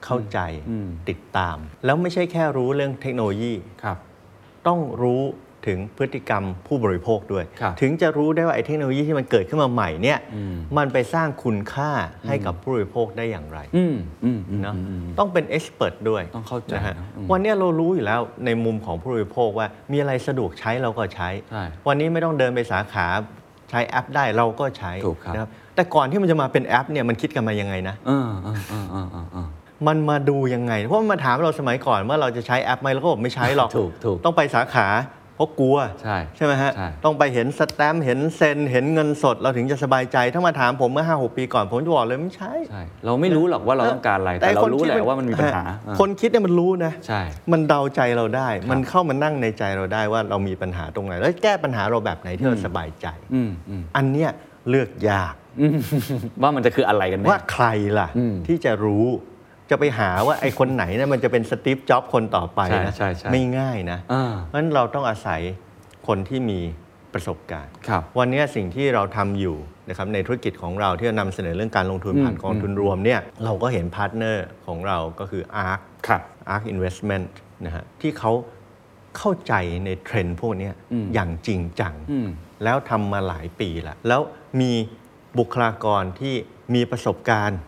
[0.05, 3.97] เข้าใจอืมติดตาม แล้วไม่ใช่แค่รู้เรื่องเทคโนโลยีครับ
[4.67, 5.21] ต้องรู้
[5.67, 11.91] ถึงพฤติกรรมผู้บริโภคด้วยครับถึงจะรู้ได้ว่าไอ้เทคโนโลยีที่มันเกิดขึ้นมาใหม่เนี่ยอืมมันไปสร้างคุณค่า
[12.27, 23.07] ให้กับผู้บริโภคได้อย่างไรอืมอืมอืมเนาะอืมต้องเป็นเอ็กซ์เพรสด้วยต้องเข้าใจนะฮะนะอืมวันเนี้ยเรารู้อยู่แล้วในมุมของผู้บริโภคว่ามีอะไรสะดวกใช้เราก็ใช้ใช่วันนี้ไม่ต้องเดินไปสาขา
[23.69, 29.47] ใช้แอปได้เราก็ใช้ถูกครับนะแต่ก่อนที่มันจะมาเป็นแอปเนี่ยมันคิดกันมายังไงนะเออเออเออเออเออเออ
[29.87, 34.87] มันมาดูยังไง เพราะมันมาถามเราสมัยก่อนว่าเราจะใช้แอปไหมเราก็บอกไม่ใช้หรอกถูกถูกต้องไปสาขา
[35.35, 47.21] เพราะกลัวใช่ใช่ไหมฮะใช่ต้องไปเห็นสแตมป์เห็นเซ็นเห็นเงินสดเราถึงจะสบายใจ ถ้ามาถามผมเมื่อ5 6ปีก่อนผมจะบอกเลยไม่ใช่ใช่ เราไม่รู้หรอกว่าเราต้องการอะไร แต่เราคนรู้คิดแหละว่ามันมีปัญหาฮะเออคนคิดเนี่ยมันรู้นะใช่
[47.51, 54.29] มันเดาใจเราได้ มันเข้ามานั่งในใจเราได้ว่าเรามีปัญหาตรงไหน แล้วแก้ปัญหาเราแบบไหนที่เราสบายใจอืมอืมอันเนี้ย
[54.69, 55.77] เลือกยากอืม
[56.41, 57.65] ว่ามันจะคืออะไรกันแน่ว่าใคร
[57.99, 59.05] ล่ะอืมที่จะรู้
[59.69, 65.41] จะไปหาว่าไอ้คนไหนเนี่ยมันจะเป็น Steve Jobs คนต่อไปนะใช่ใช่ใช่ไม่ง่ายนะอ่าเพราะฉะนั้นเราต้องอาศัย
[66.07, 66.59] คนที่มี
[67.13, 69.57] ประสบการณ์ครับวันนี้สิ่งที่เราทำอยู่
[69.89, 76.21] นะครับในธุรกิจของเราที่เรานำเสนอเรื่องการลงทุนอืมผ่านกองทุนรวมเนี่ยเราก็เห็น partner ของเราก็คือ ARK ครับ
[76.53, 77.25] ARK Investment
[77.65, 78.31] นะฮะที่เขา
[79.17, 79.53] เข้าใจ
[79.85, 82.27] ในเทรนด์พวกเนี้ยอืมอย่างจริงจังอืม
[82.63, 84.21] แล้วทำมาหลายปีแล้วแล้ว
[84.61, 84.71] มี
[85.37, 86.35] บุคลากรที่
[86.75, 87.59] มีประสบการณ์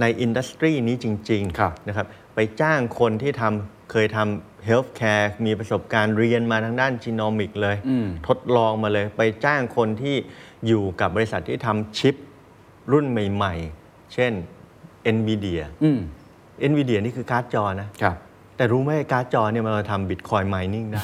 [0.00, 10.16] ใน industry นี้จริงครับๆนะครับไปจ้างคนที่ทำเคยทำ healthcare มีประสบการณ์เรียนมาทางด้าน genomic เลยอืมทดลองมาเลย ไปจ้างคนที่
[10.66, 12.14] อยู่กับบริษัทที่ทำชิป
[12.92, 14.32] รุ่นใหม่ ๆ เช่น
[15.16, 15.98] NVIDIA อืม
[16.70, 18.16] NVIDIA นี่คือการ์ดจอนะครับ
[18.56, 21.02] แต่รู้ไหมไอ้การ์ดจอเนี่ยมันมาทำบิตคอยน์ม n นิ่งได้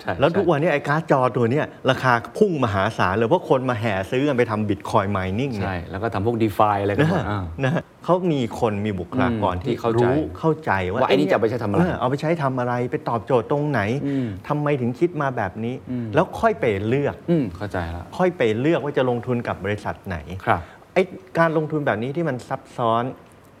[0.00, 20.62] ใช่แล้วทุกใช่วันนี้ไอ้การ์ดจอตัวเนี้ยราคาพุ่งมหาศาลเลยเพราะคนมาแห่ซื้อกันไปทำบิตคอยน์ม n นิ่งเนี่ยใช่ แล้วก็ทำพวก d e f i อะไรกันนะหมฮะดอ่า นะฮะเขามีคนมีบุคลากรอืมที่ที่เข้าใจรู้เข้าใจว่าว่าไอ้นี่เยจะเอาไปใช้ทำอะไรเเอาไปใช้ทำอะไรไปตอบโจทย์ตรงไหนอืม ทำไมถึงคิดมาแบบนี้อืมแล้วค่อยไปเลือก อืมเข้าใจแล้ว ค่อยไปเลือกว่าจะลงทุนกับบริษัทไหน ครับ
[20.94, 21.02] ไอ้
[21.38, 23.04] การลงทุนแบบนี้ที่มันซับซ้อน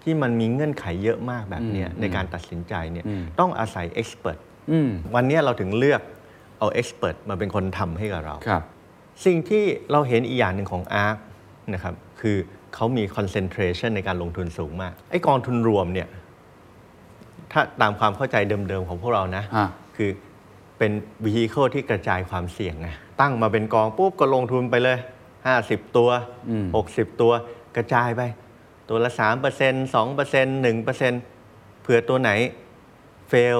[0.08, 4.38] ที่มันมีเงื่อนไขเยอะมากแบบเนี้ยอืมในการตัดสินใจเนี่ยอืมต้องอาศัยเอ็กซ์เพรส
[4.70, 6.00] อืมวันเนี้ยเราถึงเลือก
[6.58, 8.62] เอาเอ็กซ์เพรสมาเป็นคนทำให้กับเราครับ
[9.24, 11.16] สิ่งที่เราเห็นอีกอย่างหนึ่งของ ARK
[11.74, 12.36] นะครับคือ
[12.74, 16.08] เขามี concentration ในการลงทุนสูงมาก ไอ้กองทุนรวมเนี่ย
[17.52, 20.10] ถ้าตามความเข้าใจเดิมๆของพวกเรานะฮะคือ
[20.78, 20.92] เป็น
[21.24, 22.88] vehicle ที่กระจายความเสี่ยงไง
[23.20, 24.98] ตั้งมาเป็นกองปุ๊บก็ลงทุนไปเลย
[25.46, 26.10] 50 ตัว
[26.50, 27.32] อืม60 ตัว
[27.76, 28.22] กระจายไป
[28.88, 29.24] ตัวละ 3% 2% 1%
[31.82, 32.30] เผื่อตัวไหน
[33.30, 33.58] fail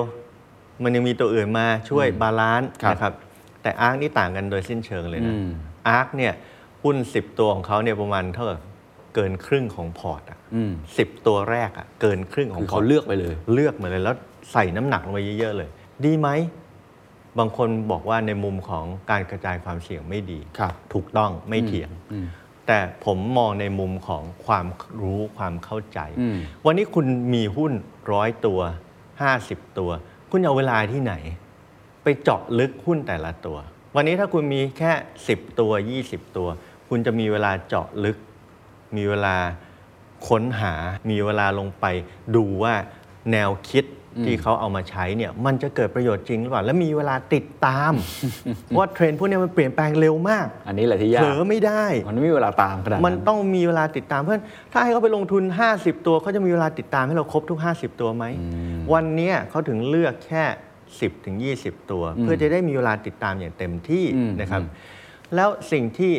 [0.82, 3.12] มันยังมีตัวอื่นมาช่วย balance ครับนะครับ
[3.62, 5.48] แต่ ARK นี่ต่างกันโดยสิ้นเชิงเลยนะอืม
[5.88, 6.32] ARK เนี่ย
[6.82, 8.58] หุ้น 10 ตัวของเขาเนี่ยประมาณเท่ากับ
[9.14, 14.16] เกินครึ่งของพอร์ตอะอืมสิบตัวแรกอะเกินครึ่งของพอร์ตคือเขาเลือกไปเลย เลือกมาเลยแล้ว
[14.52, 15.68] ใส่น้ำหนักลงไปเยอะๆเลย
[16.04, 16.28] ดีไหม
[17.38, 22.26] บางคนบอกว่าในมุมของการกระจายความเสี่ยงไม่ดีครับถูกต้องไม่เถียงอืม
[22.66, 24.66] แต่ผมมองในมุมของความ
[25.00, 27.72] รู้ความเข้าใจอืมวันนี้คุณมีหุ้น
[28.12, 28.61] ร้อยตัว
[29.18, 29.90] 50 ตัว
[30.31, 31.14] คุณเอาเวลาที่ไหน
[32.02, 33.59] ไปเจาะลึกหุ้นแต่ละตัว
[33.96, 34.92] วันนี้ถ้าคุณมีแค่
[35.26, 35.72] 10 ตัว
[36.05, 36.48] 20 ตัว
[36.88, 38.16] คุณจะมีเวลาเจาะลึก
[38.96, 39.37] มีเวลา
[40.29, 40.74] ค้นหา
[41.11, 41.85] มีเวลาลงไป
[42.37, 42.74] ดูว่า
[43.33, 43.85] แนวคิด
[44.24, 47.92] ที่เขาเอามาใช้เนี่ยมันจะเกิดประโยชน์จริงหรือเปล่า และมีเวลาติดตาม
[48.66, 55.42] เพราะว่าเทรนด์พวกนี้มันเปลี่ยนแปลงเร็วมาก อันนี้แหละที่ยาเผกลอไม่ได้ มันไม่มีเวลาตามขนาดมันต้องมีเวลาติดตามเพื่อนถ้าให้เขาไปลงทุน
[55.74, 58.24] 50 ตัวเขาจะมีเวลาติดตามให้เราครบทุก 50 ตัวไหม
[58.92, 60.44] วันเนี้ยเขาถึงเลือกแค่
[60.85, 64.62] 10ถึง20 ตัว เพื่อจะได้มีเวลาติดตามอย่างเต็มที่อืมนะครับ
[65.35, 66.12] แล้วสิ่งที่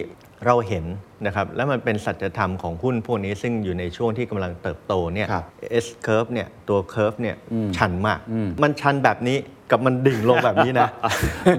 [0.45, 0.85] เราเห็น
[1.25, 5.45] นะครับแล้วมันเป็นสัจธรรมของหุ้นพวกนี้ซึ่งอยู่ในช่วงที่กำลังเติบโตเนี่ยครับ
[5.83, 9.37] S curve เนี่ยตัว curve เนี่ยอืมชันมากอืมมันชันแบบนี้
[9.71, 10.89] กับมันดิ่งลงแบบนี้นะ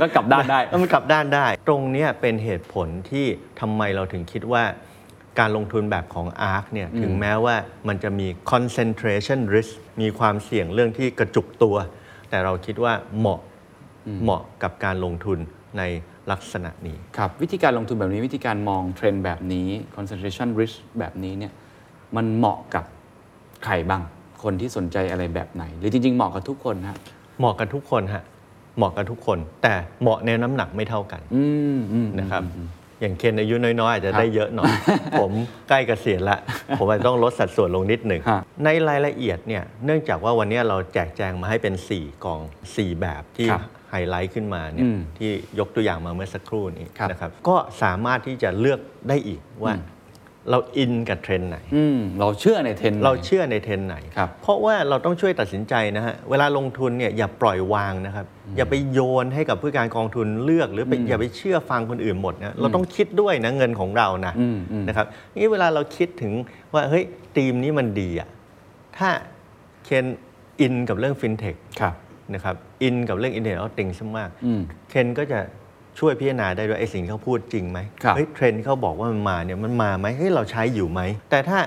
[0.03, 3.27] ก็กลับด้านได้แล้วมันกลับด้านได้ ตรงเนี้ยเป็นเหตุผลที่
[3.61, 4.65] ทำไมเราถึงคิดว่า
[5.39, 7.57] การลงทุนแบบของ ARK เนี่ยถึงแม้ว่า
[7.89, 11.77] มันจะมี concentration risk มีความเสี่ยงเรื่องที่กระจุกตัว
[12.31, 13.41] แต่เราคิดว่าเหมาะ
[14.23, 15.39] เหมาะกับการลงทุน
[15.79, 15.83] ใน
[16.33, 21.53] ลักษณะนี้ ครับ วิธีการลงทุนแบบนี้วิธีการมองเทรนด์แบบนี้ concentration risk แบบนี้เนี่ย
[22.17, 22.85] มันเหมาะกับ
[23.65, 24.03] ใครบ้าง
[24.43, 26.97] คนที่สนใจอะไรแบบไหน หรือจริง ๆ เหมาะกับทุกคนฮะ
[27.39, 28.23] เหมาะกับทุกคนฮะ
[28.77, 31.45] เหมาะกับทุกคน แต่เหมาะในน้ำหนักไม่เท่ากันอื
[31.77, 32.43] มอืมนะครับ
[33.01, 34.73] อย่างเคนอายุน้อยๆอาจจะได้เยอะหน่อย
[35.21, 35.33] ผม
[35.69, 36.39] ใกล้เกษียณละ
[36.79, 42.41] ผมอาจจะต้องลดสัดส่วนลงนิดหนึ่งฮะในรายละเอียดเนี่ยเนื่องจากว่าวันนี้เราแจกแจงมาให้เป็น 4กอง
[42.75, 49.97] 4 แบบที่ครับ ไฮไลท์ขึ้นมาเนี่ยอืมที่ยกตัวอย่างมาเมื่อสักครู่นี้ครับนะครับก็สามารถที่จะเลือกได้อีกว่าอืม
[50.51, 65.07] เราอินกับเทรนด์ไหนอืมเราเชื่อในเทรนด์ไหนเราเชื่อในเทรนด์ไหนครับเพราะว่าเราต้องช่วยตัดสินใจนะฮะ เวลาลงทุนเนี่ยอย่าปล่อยวางนะครับ อย่าไปโยนให้กับผู้จัดการกองทุนเลือก หรือไปอย่าไปเชื่อฟังคนอื่นหมดนะ เราต้องคิดด้วยนะเงินของเรานะอืมอืมนะครับ
[65.41, 66.33] นี่เวลาเราคิดถึง
[66.75, 67.05] ว่าเฮ้ย
[67.37, 68.29] ทีมนี้มันดีอะ
[68.99, 69.09] ถ้า
[69.85, 70.07] เคน
[70.61, 71.95] อินกับเรื่องฟินเทคครับ
[72.35, 74.61] นะครับอินกับเรื่อง Internet of Things ซะมากอืม
[74.91, 75.41] เคนก็จะ
[75.99, 81.59] ช่วยพิจารณาได้ด้วยไอ้สิ่งที่เขาพูดจริงไหมครับเฮ้ยเทรนด์ที่เขาบอกว่ามันมาเนี่ยมันมาไหมเฮ้ยเราใช้อยู่ไหม แต่ถ้า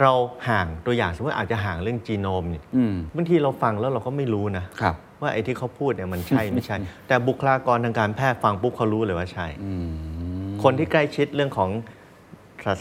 [0.00, 0.12] เรา
[0.48, 6.76] ห่างตัวอย่างสมมติอาจจะห่างเรื่องจีโนมเนี่ยอืมบางทีเราฟังแล้วเราก็ไม่รู้นะครับว่าไอ้ที่เขาพูดเนี่ยมันใช่ไม่ใช่
[7.08, 11.70] แต่บุคลากรทางการแพทย์ฟังปุ๊บเขารู้เลยว่าใช่อืมคนที่ใกล้ชิดเรื่องของ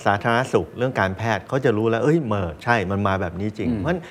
[0.06, 4.02] สาธารณสุขเรื่องการแพทย์เขาจะรู้แล้วเอ้ยเมอใช่มันมาแบบนี้จริง เพราะฉะนั้น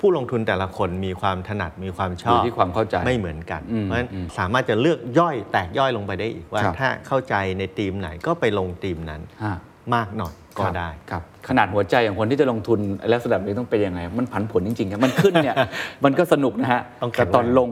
[0.00, 9.56] ผู้ลงทุนแต่ละคนมีความถนัดมีความชออยู่บที่ความเข้าใจไม่เหมือนกันอืมเพราะฉะนั้นอืมสามารถจะเลือกย่อยแตกย่อยลงไปได้อีกว่าครับถ้าเข้าใจในทีมไหนก็ไปลงทีมนั้นฮะ
[9.94, 12.78] มากหน่อยก็ได้ครับขนาดหัวใจของคนที่จะลงทุน
[13.12, 15.56] ลักษณะแบบนี้ต้องเป็นยังไง มันผันผวนจริงๆครับมันขึ้นเนี่ย
[16.04, 17.70] มันก็สนุกนะฮะต้องแข็แต่งแรงตอนลง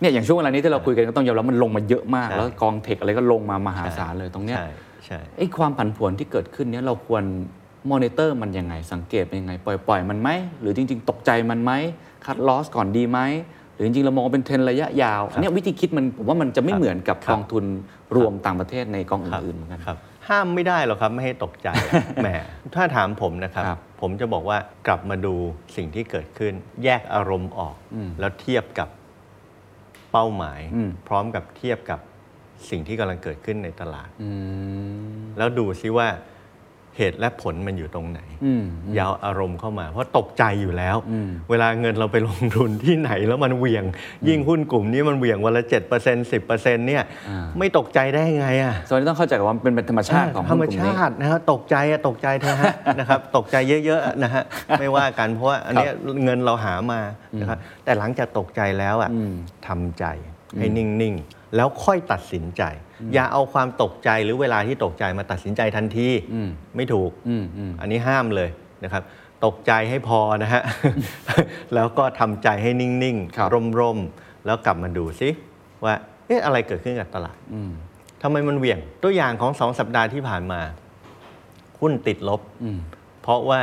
[0.00, 4.68] เนี่ยอย่างช่วงเวลานี้ที่เราคุยกันก็ต้องยอมรับมันลงมาเยอะมากใช่แล้วกองเทคอะไรก็ลงมามหาศาลเลยตรงเนี้ยใช่
[5.06, 7.22] ใช่ไอ้ความผันผวนที่เกิดขึ้นเนี่ยเราควร
[7.90, 11.72] มอนิเตอร์มันยังไง สังเกตเป็นยังไง ปล่อยปล่อยมันไหม หรือจริง ๆ ตกใจมันไหม
[12.26, 13.20] คัดลอสก่อนดีไหม
[13.74, 17.64] หรือจริง ๆ เรามองว่าเป็นเทรนด์ระยะยาว อันเนี้ยวิธีคิดมันผมว่ามันจะไม่เหมือนกับครับกองทุน
[18.16, 19.96] รวมต่างประเทศในกองครับอื่นๆเหมือนกันครับ
[20.28, 21.68] ห้ามไม่ได้หรอกครับ ไม่ให้ตกใจ
[22.16, 22.28] แหม
[22.74, 25.34] ถ้าถามผมนะครับครับผมจะบอกว่ากลับมาดู
[25.76, 26.52] สิ่งที่เกิดขึ้น
[26.84, 28.88] แยกอารมณ์ออกอืมแล้วเทียบกับ
[30.12, 32.00] เป้าหมายอืมพร้อมกับเทียบกับ
[32.70, 34.30] สิ่งที่กำลังเกิดขึ้นในตลาดอื
[35.16, 36.08] มแล้วดูซิว่า
[36.96, 38.64] เหตุและผลมันอยู่ตรงไหนอืม
[38.96, 43.84] อยาวอารมณ์เข้ามา เพราะตกใจอยู่แล้วอืมเวลาเงินเราไปลงทุนที่ไหนแล้วมันเหวี่ยง
[44.28, 54.42] ยิ่งหุ้นกลุ่มนี้มันเหวี่ยงวันละ7% 10%เนี่ยอ่าไม่ตกใจได้ยังไงอะส่วนนี้ต้องเข้าใจกับว่ามันเป็นธรรมชาติของธรรมหุ้นกลุ่นี้ชาตินะฮะตกใจอะตกใจเถอะฮะนะครับตกใจเยอะๆนะฮะ
[54.80, 55.92] ไม่ว่ากันเพราะว่าอันเนี้ย
[56.24, 57.00] เงินเราหามา
[57.40, 59.34] นะครับแต่หลังจากตกใจแล้วอะอืม
[59.66, 60.06] ทำใจ
[60.58, 62.62] ให้นิ่ง ๆ แล้วค่อยตัดสินใจ
[63.14, 68.50] อย่าเอาความตกใจหรือเวลาที่ตกใจมาตัดสินใจทันทีอืมไม่ถูกอืมอืมอันนี้ห้ามเลย
[68.84, 69.02] นะครับ
[69.44, 70.62] ตกใจให้พอนะฮะ
[71.74, 75.28] แล้วก็ทำใจให้นิ่งครับๆร่ม ๆ แล้วกลับมาดูซิ
[75.84, 75.94] ว่า
[76.26, 77.72] เอ๊ะอะไรเกิดขึ้นกับตลาดอืม
[78.22, 80.60] ทำไมมันเหวี่ยงตัวอย่างของสองสัปดาห์ที่ผ่านมา
[81.80, 82.78] หุ้นติดลบอืม
[83.22, 83.60] เพราะว่า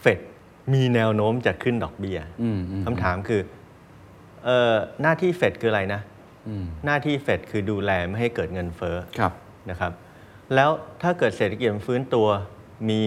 [0.00, 0.18] เฟด
[0.74, 3.40] มีแนวโน้มจะขึ้นดอกเบี้ยอืมอืมคำถามคือ
[4.44, 6.11] เอ่อหน้าที่เฟดคืออะไรนะอืม
[6.84, 9.32] หน้าที่เฟดคือดูแลไม่ให้เกิดเงินเฟ้อครับ
[9.70, 9.92] นะครับ
[10.54, 10.70] แล้ว
[11.02, 12.26] ถ้าเกิดเศรษฐกิจมันฟื้นตัว
[12.88, 13.00] มี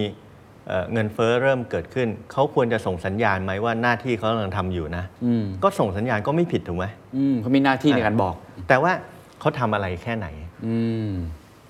[0.68, 8.34] เอ่อเงินเฟ้อเริ่มเกิดขึ้น เขาควรจะส่งสัญญาณไหมว่าหน้าที่เขากำลังทำอยู่นะอืมก็ส่งสัญญาณก็ไม่ผิดถูกไหมอืมเขามีหน้าที่ในการบอก
[8.68, 8.92] แต่ว่า
[9.40, 10.26] เขาทำอะไรแค่ไหน
[10.66, 10.76] อื
[11.10, 11.12] ม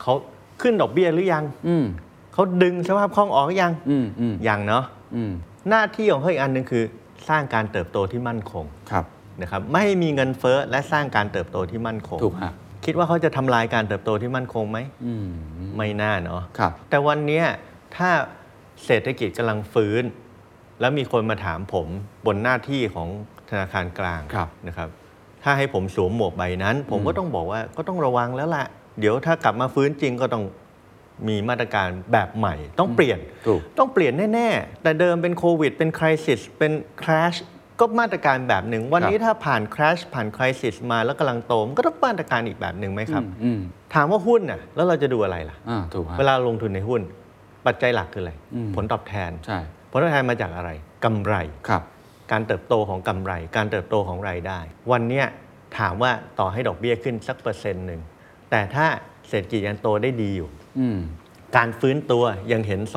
[0.03, 0.15] เขา
[0.63, 1.85] ขึ้นดอกเบี้ยหรือยังอืม
[2.33, 4.85] เขาดึงสภาพคล่องออกหรือยังอืมอืมยังเนาะ
[5.17, 5.33] อืม
[5.71, 6.85] หน้าที่ของเขาอีกอันหนึ่งคือ
[7.29, 9.05] สร้างการเติบโตที่มั่นคงครับ
[9.43, 12.53] นะครับไม่ให้มีเงินเฟ้อและสร้างการเติบโตที่มั่นคง ถูกฮะ
[12.85, 15.29] คิดว่าเขาจะทำลายการเติบโตที่มั่นคงไหมอืม
[15.77, 17.45] ไม่น่าเนาะครับ แต่วันเนี้ย
[17.97, 18.11] ถ้า
[18.87, 20.03] เศรษฐกิจกำลังฟื้น
[20.81, 21.89] แล้วมีคนมาถามผม
[22.27, 23.09] บนหน้าที่ของ
[23.51, 24.89] ธนาคารกลางครับนะครับ
[25.43, 28.65] ถ้าให้ผมสวมหมวกใบนั้น ผมอืมก็ต้องบอกว่าก็ต้องระวังแล้วล่ะ
[29.01, 30.45] เดี๋ยวถ้ากลับมาฟื้นจริงก็ต้อง
[31.29, 36.73] มีมาตรการแบบใหม่ ต้องเปลี่ยนถูกต้องเปลี่ยนแน่ ๆ แต่เดิมเป็นโควิด เป็นคริสิสเป็น
[37.03, 37.35] คราช
[37.81, 43.59] ก็มาตรการแบบหนึ่ง วันนี้ถ้าผ่านคราชผ่านคริสิสมาแล้วกำลังโตมนก็ต้องมาตรการอีกแบบหนึ่งไหมครับอืมอืม
[43.95, 47.01] ถามว่าหุ้นน่ะแล้วเราจะดูอะไรล่ะอ่าถูกฮะเวลาลงทุนในหุ้น
[47.67, 49.59] ปัจจัยหลักคืออะไรอืมผลตอบแทนใช่
[49.91, 50.71] ผลตอบแทนมาจากอะไร
[51.05, 51.35] กำไร
[51.69, 51.83] ครับ
[52.33, 54.59] การเติบโตของกำไร การเติบโตของรายได้
[54.93, 55.27] วันเนี้ย
[55.79, 58.01] ถามว่าต่อให้ดอกเบี้ยขึ้นสักเปอร์เซ็นต์หนึ่ง
[58.51, 58.87] แต่ถ้า
[59.29, 60.49] เศรษฐกิจยังโตได้ดีอยู่
[60.81, 60.99] อืม
[61.57, 62.93] การฟื้นตัวยังเห็น 2%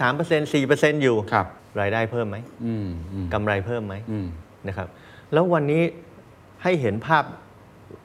[0.00, 1.36] 3% 4%อยู่ค
[1.78, 4.26] รับรายได้เพิ่มไหมอืมอืมกำไรเพิ่มไหมอืม
[4.68, 4.88] นะครับ
[5.32, 5.82] แล้ววันนี้
[6.62, 7.24] ให้เห็นภาพ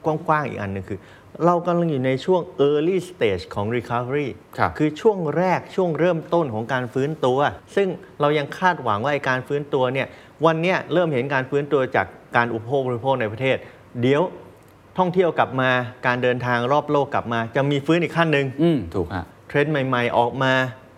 [0.04, 0.98] กว้างๆอีกอันหนึ่งคือ
[1.46, 4.28] เรากำลังอยู่ในช่วง early stage ของ recovery
[4.58, 7.38] ครับคือช่วงแรกช่วงเริ่มต้นของการฟื้นตัว
[7.76, 7.88] ซึ่ง
[8.20, 10.06] เรายังคาดหวังว่าไอ้การฟื้นตัวเนี่ย
[10.46, 12.06] วันเนี้ยเริ่มเห็นการฟื้นตัวจาก
[12.36, 13.56] การอุปโภคบริโภคในประเทศ
[14.02, 14.22] เดี๋ยว
[14.98, 15.70] ท่องเที่ยวกลับมา
[16.06, 20.52] การเดินทางรอบโลกกลับมา จะมีฟื้นอีกขั้นหนึ่งอืมถูกฮะเทรนด์ใหม่ ๆ ออกมา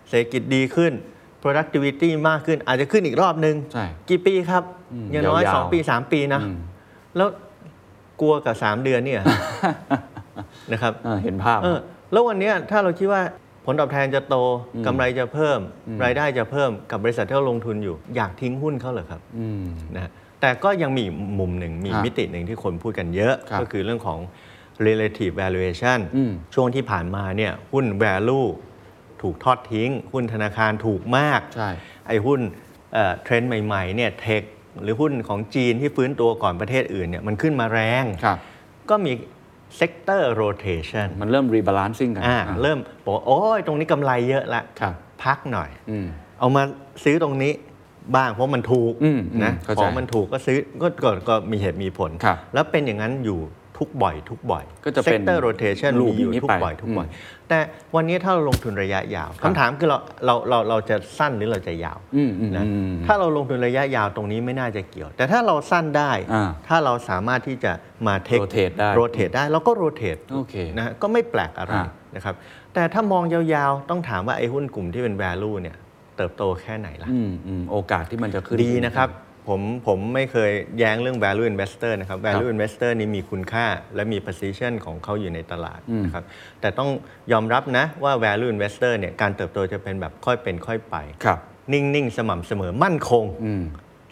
[0.09, 0.93] เศรษฐกิจดีขึ้น
[1.43, 6.57] productivity มากขึ้น อาจจะขึ้นอีกรอบหนึ่งใช่กี่ปีครับอืมอย่างน้อยยาวๆ2ปี 3 ปีนะอืม
[7.17, 7.29] แล้ว
[8.21, 9.23] กลัวกับ 3 เดือนเนี่ย
[10.73, 11.79] นะครับอ่าเห็นภาพเออ
[12.13, 13.23] แล้ววันเนี้ยถ้าเราคิดว่า
[13.67, 14.37] ผลตอบแทนจะโต
[14.75, 21.05] อืมกำไรจะเพิ่มอืมรายได้จะเพิ่มกับบริษัทที่เราลงทุนอยู่ อยากทิ้งหุ้นเขาเหรอครับอืมนะฮะแต่ก็ยังมี
[21.39, 24.19] มุมหนึ่งมีฮะมิติหนึ่งที่คนพูดกันเยอะครับก็คือเรื่องของ
[24.87, 28.49] relative valuation อืมช่วงที่ผ่านมาเนี่ยหุ้น value
[29.23, 31.71] ถูกทอดทิ้ง หุ้นธนาคารถูกมาก ใช่
[32.09, 32.41] ไอ้หุ้น
[32.93, 34.43] เอ่อเทรนด์ใหม่ๆเนี่ย tech
[34.83, 38.39] หรือหุ้นของจีนที่ฟื้นตัวก่อนประเทศอื่นเนี่ยมันขึ้นมาแรง ครับ
[38.91, 39.13] ก็มี
[39.81, 46.07] sector rotation มันเริ่ม rebalancing กันอ่าอ่าเริ่มบอกว่าโอ้ยตรงนี้กำไรเยอะละครับ พักหน่อย อืม
[46.39, 46.63] เอามา
[47.05, 47.53] ซื้อตรงนี้
[48.17, 53.41] บ้างเพราะมันถูกอืมอืมนะเข้าใจของมันถูกก็ซื้อก็ก็ก็มีเหตุมีผล ครับ แล้วเป็นอย่างนั้นอยู่
[53.79, 57.59] ทุกบ่อย ทุกบ่อยก็จะเป็น sector rotation loop มีอยู่อย่างนี้ทุกไปบ่อยทุกบ่อยอืแต่
[57.95, 67.73] วันนี้ถ้าเราลงทุนระยะยาวครับคำถามคือเราเราเราเราจะสั้นหรือเราจะยาวอืมอืมนะอืมถ้าเราลงทุนระยะยาวตรงนี้ไม่น่าจะเกี่ยว แต่ถ้าเราสั้นได้อ่าถ้าเราสามารถที่จะ
[68.07, 72.35] มาเทค rotate ได้โรเตทได้เราก็โรเตทโอเคนะฮะก็ไม่แปลกอะไรอ่านะครับ
[72.75, 75.77] แต่ถ้ามองยาวๆ ต้องถามว่าไอ้หุ้นกลุ่มที่เป็น value เนี่ย
[76.17, 79.09] เติบโตแค่ไหนล่ะอืมอืมโอกาสที่มันจะขึ้นดีนะครับ
[79.49, 86.25] ผมผมไม่เคยแย้งเรื่อง value investor นะครับ value investor นี่มีคุณค่าและมี position ของเขาอยู่ในตลาดนะครับ
[86.61, 86.91] แต่ต้อง
[87.33, 91.39] ยอมรับนะว่า value investor เนี่ยการเติบโตจะเป็นแบบค่อยเป็นค่อยไปครับ
[91.73, 93.65] นิ่ง ๆ สม่ำเสมอมั่นคงอืม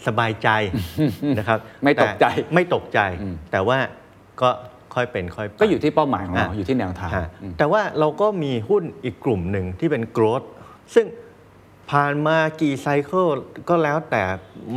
[0.07, 0.49] สบายใจ
[1.38, 3.79] นะครับไม่ตกใจแไม่ตกใจอืมแต่ว่า
[4.43, 4.51] ก็
[4.95, 10.47] ค่อยเป็นค่อยไปก็อยู่ที่เป้าหมายของเราอะอยู่ที่แนวทางฮะอืมแต่ว่าเราก็มีหุ้นอีกกลุ่มหนึ่งที่เป็น growth
[10.95, 11.07] ซึ่ง
[11.90, 13.26] ผ่านมากี่ไซเคิล
[13.68, 14.22] ก็แล้วแต่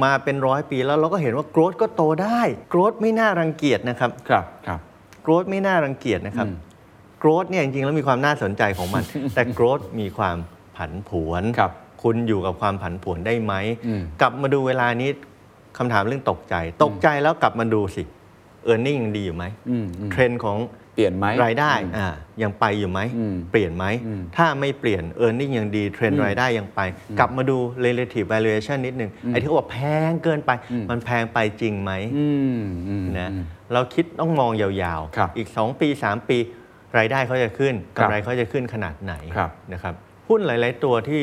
[0.03, 2.41] มาเป็นร้อยปีแล้วเราก็เห็นว่า growth ก็โตได้
[2.73, 4.79] growth ไม่น่ารังเกียจนะครับครับครับ
[5.25, 6.57] growth ไม่น่ารังเกียจนะครับอืม
[7.21, 9.03] growth เนี่ยจริงๆแล้วมีความน่าสนใจของมัน
[9.35, 10.37] แต่ growth มีความ
[10.77, 11.71] ผันผวนครับ
[12.03, 13.53] คุณอยู่กับความผันผวนได้ไหม
[13.87, 15.09] อืมกลับมาดูเวลานี้
[15.77, 18.03] คำถามเรื่องตกใจ ตกใจแล้วกลับมาดูสิ
[18.71, 20.57] e a r n i n g ยังดีอยู่ไหมอืมอืมเทรนด์ของ
[20.95, 22.09] เปลี่ยนไหมรายได้อืมอ่า
[22.43, 26.79] ยังไปอยู่ไหมอืมเปลี่ยนไหมอืมถ้าไม่เปลี่ยน e a r n i n g ยังดีเทรนอืด์มรายได้ยังไป
[27.19, 36.37] กลับมาดู relative valuation นิดนึง ไอ้ที่เขาบอกแพงเกินไปอืมมันแพงไปจริงไหมอืมอืมนะอืมเราคิดต้องมองยาวครับๆอีก 2 ปี 3 ปี
[36.97, 39.93] รายได้เขาจะขึ้นครักำบไรเขาจะขึ้นขนาดไหนครับนะครับ
[40.29, 41.21] หุ้นหลาย ๆ ตัวที่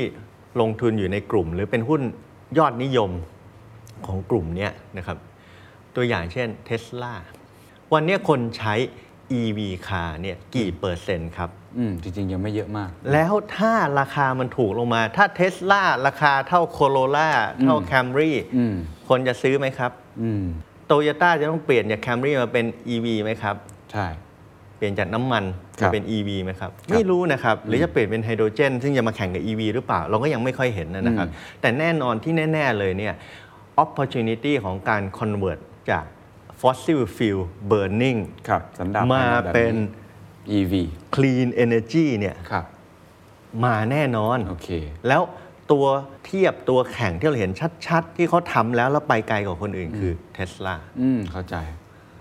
[0.61, 2.03] ลงทุนอยู่ในกลุ่ม หรือเป็นหุ้น
[2.59, 3.11] ยอดนิยม
[4.07, 5.17] ของกลุ่มเนี้ยนะครับ
[5.97, 7.15] ตัวอย่างเช่นเท s l a
[7.93, 8.75] วันเนี้ยคนใช้
[9.41, 17.31] EV car เนี่ยกี่เปอร์เซ็นต์ครับ อืม จริง ๆ ยังไม่เยอะมาก แล้วถ้าราคามันถูกลงมา ถ้าเท s l a ราคาเท่าโคโรล่า
[17.63, 18.75] เท่าอืมแคมรี่อืม
[19.09, 20.43] คนจะซื้อไหมครับอืม
[20.87, 23.57] โตโยต้าจะต้องเปลี่ยนจากแคมรี่มาเป็น EV ไหมครับ
[23.93, 24.07] ใช่
[24.77, 25.45] เปลี่ยนจากน้ำมัน
[25.81, 33.15] ครัมาบเป็น EV ไหมครับครับ ไม่รู้นะครับ หรือจะเปลี่ยนเป็นไฮโดรเจน ซึ่งจะมาแข่งกับ EV หรือเปล่า เราก็ยังไม่ค่อยเห็นนะครับอืมแต่แน่นอนที่แน่ ๆ เลยเนี่ย
[33.85, 36.05] opportunity ของการ convert จาก
[36.61, 39.75] fossil fuel burning ครับสันดาปมาแบบเป็น
[40.57, 40.73] EV
[41.15, 42.65] clean energy เนี่ยครับ
[43.65, 44.69] มาแน่นอนโอเค
[45.09, 45.23] แล้ว
[45.73, 45.87] ตัว
[46.25, 47.53] เทียบตัวแข่งที่เราเห็น
[47.87, 51.57] ชัด ๆ ที่เขาทำแล้วแล้วไปไกลกว่าคนอื่นคือ Tesla อืมเข้าใจ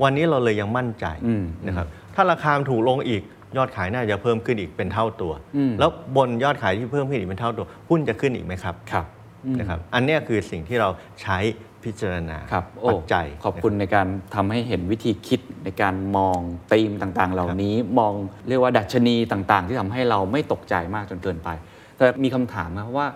[0.03, 3.21] วันนี้เราเลยยังมั่นใจอืมนะครับถ้าราคามันถูกลงอีก
[3.57, 9.05] ยอดขายน่าจะเพิ่มขึ้นอีกเป็นเท่าตัวอืมแล้วบนยอดขายที่เพิ่มขึ้นอีกเป็นเท่าตัว หุ้นจะขึ้นอีกไหมครับครับ
[9.45, 10.89] อืมนะครับอันเนี้ยคือสิ่งที่เรา
[11.21, 11.37] ใช้
[11.83, 16.39] พิจารณาครับโอ้ปัจจัยขอบคุณในการทำให้เห็นวิธีคิดในการมอง
[16.71, 18.13] ธีมต่างๆ เหล่านี้มอง
[18.47, 21.49] เรียกว่าดัชนีต่างๆ ที่ทำให้เราไม่ตกใจมากจนเกินไป
[21.95, 23.07] แต่มีคำถามนะว่า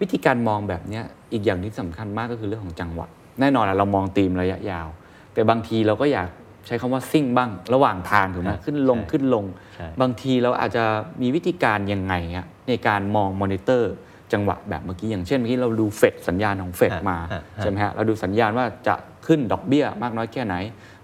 [0.00, 3.06] วิธีการมองแบบเนี้ยอีกอย่างที่สำคัญมากก็คือเรื่องของจังหวะ
[3.40, 4.88] แน่นอนอะเรามองธีมระยะยาว
[5.34, 6.28] แต่บางทีเราก็อยาก
[6.66, 10.84] ใช้คำว่าซิ่งบ้าง ระหว่างทางถูกไหมครับขึ้นลงใช่ขึ้นลงใช่บางทีเราอาจจะ
[11.22, 13.92] มีวิธีการยังไงอะในการมองมอนิเตอร์
[14.32, 18.94] จังหวะแบบเมื่อกี้อย่างเช่นเมื่อกี้เราดูเฟดสัญญาณของเฟดฮะมาฮะใช่ไหมฮะเราดูสัญญาณว่าจะ
[19.26, 20.54] ขึ้นดอกเบี้ยมากน้อยแค่ไหน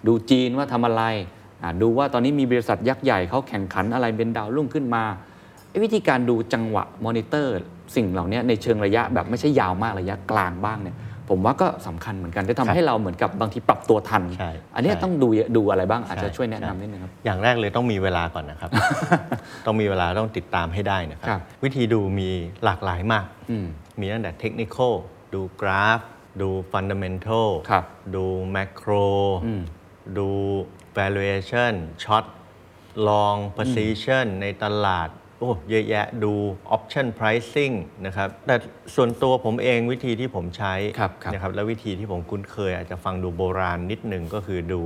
[0.06, 1.02] ดูจีนว่าทำอะไร
[1.62, 5.04] อ่าดูว่าตอนนี้มีบริษัทยักษ์ใหญ่เขาแข่งขันอะไรเป็นดาวรุ่งขึ้นมา
[5.70, 7.54] ไอ้วิธีการดูจังหวะมอนิเตอร์
[7.96, 10.96] สิ่งเหล่านี้ในเชิงระยะแบบไม่ใช่ยาวมากระยะกลางบ้างเนี่ย
[11.28, 18.70] ผมว่าก็สำคัญเหมือนกันจะทำให้เราเหมือนกับบางทีปรับตัวทันใช่อันเนี้ยใช่ต้องดูดูอะไรบ้างอาจจะใช่ช่วยแนะใช่นำนิดนึงครับ อย่างแรกเลยต้องมีเวลาก่อนนะครับ
[19.66, 22.30] ต้องมีเวลาต้องติดตามให้ได้นะครับครับวิธีดูมี
[22.64, 23.66] หลากหลายมากอืม
[24.00, 24.76] มีตั้งแต่เทคนิค
[25.34, 26.00] ดูกราฟ
[26.40, 27.84] ดูฟันดัมเมนทัลครับ
[28.14, 28.90] ดูแมกโร
[29.46, 29.62] อืม
[30.18, 30.28] ดู
[30.98, 32.24] valuation ช็อต
[33.08, 36.32] long position ในตลาด โอ้เยอะแยะดู
[36.76, 37.74] option pricing
[38.06, 38.56] นะครับ แต่
[38.94, 44.82] ส่วนตัวผมเองวิธีที่ผมใช้ครับครับนะครับ และวิธีที่ผมคุ้นเคย อาจจะฟังดูโบราณนิดหนึ่งก็คือดู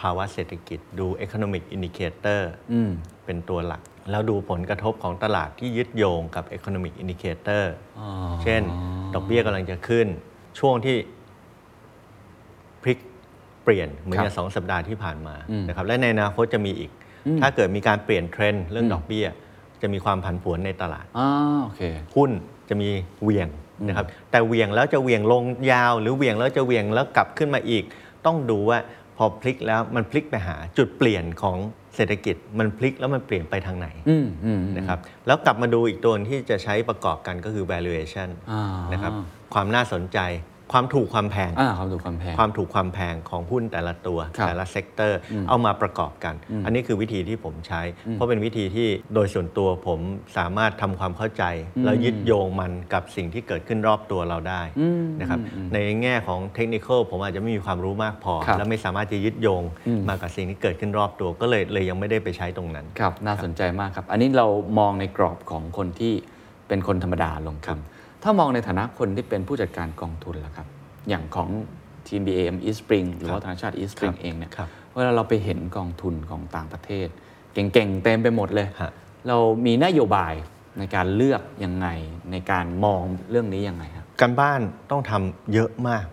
[0.00, 2.40] ภาวะเศรษฐกิจดู economic indicator
[2.72, 2.90] อืม
[3.24, 7.64] เป็นตัวหลัก แล้วดูผลกระทบของตลาดที่ยึดโยงกับ economic indicator
[7.98, 8.08] อ๋อ
[8.42, 8.62] เช่น
[9.14, 10.06] ดอกเบี้ยกำลังจะขึ้น
[10.58, 10.96] ช่วงที่
[12.82, 12.98] พลิก
[13.64, 16.90] เปลี่ยนเหมือนครับกับสองสัปดาห์ที่ผ่านมาอืมนะครับและในอนาคตจะมีอีก
[17.26, 19.26] อืมถ้าเกิดมีการเปลี่ยนเทรนด์เรื่องอืมดอกเบี้ย
[19.82, 21.28] จะมีความผันผวนในตลาดอ่า
[21.62, 21.82] โอเค
[22.16, 22.30] หุ้น
[22.68, 22.88] จะมี
[23.22, 23.48] เหวี่ยง
[23.86, 27.84] นะครับแต่เหวี่ยงแล้วจะเหวี่ยงลงยาว หรือเหวี่ยงแล้วจะเหวี่ยงแล้วกลับขึ้นมาอีก
[28.26, 28.78] ต้องดูว่า
[29.16, 31.58] พอพลิกแล้วมันพลิกไปหาจุดเปลี่ยนของ
[31.96, 38.62] เศรษฐกิจมันพลิกแล้วมันเปลี่ยนไปทางไหนอืมอืมอืมนะครับแล้วกลับมาดูอีกตัวที่จะใช้ประกอบกันก็คือ valuation อ่า
[38.92, 39.12] นะครับ
[39.54, 40.18] ความน่าสนใจ
[40.72, 45.18] ความถูกความแพงอ่าความถูกความแพง ความถูกความแพงของหุ้นแต่ละตัวครับแต่ละ sector
[45.48, 50.00] เอามาประกอบกัน อันนี้คือวิธีที่ผมใช้ เพราะเป็นวิธีที่โดยส่วนตัวผม
[50.38, 51.44] สามารถทำความเข้าใจ
[51.84, 54.62] แล้วยึดโยงมันกับสิ่งที่เกิดขึ้นรอบตัวเราได้
[55.20, 55.38] นะครับ
[55.72, 59.62] ในแง่ของเทคนิคผมอาจจะไม่มีความรู้มากพอครับและไม่สามารถจะยึดโยง
[60.08, 64.46] มากับสิ่งที่เกิดขึ้นรอบตัวก็เลยเลยยังไม่ได้ไปใช้ตรงนั้นครับน่าสนใจมากครับ อันนี้เรา
[64.78, 66.14] มองในกรอบของคนที่
[66.68, 67.95] เป็นคนธรรมดาลงครัทุนบ
[68.28, 70.66] ถ้ามองในฐานะคนที่เป็นผู้จัดการกองทุนล่ะครับ
[71.08, 71.48] อย่างของ
[72.06, 77.08] ทีม BAM East Spring หรือว่าธนาคาร East Spring เองเนี่ยครับเวลาเราไปเห็นกองทุนของต่างประเทศ
[77.54, 78.92] เก่งๆ เต็มไปหมดเลยฮะ
[79.28, 80.34] เรามีนโยบาย
[80.78, 81.88] ในการเลือกยังไง
[82.32, 84.60] ในการมองเรื่องนี้ยังไงครับการบ้าน
[84.90, 86.06] ต้องทำเยอะมาก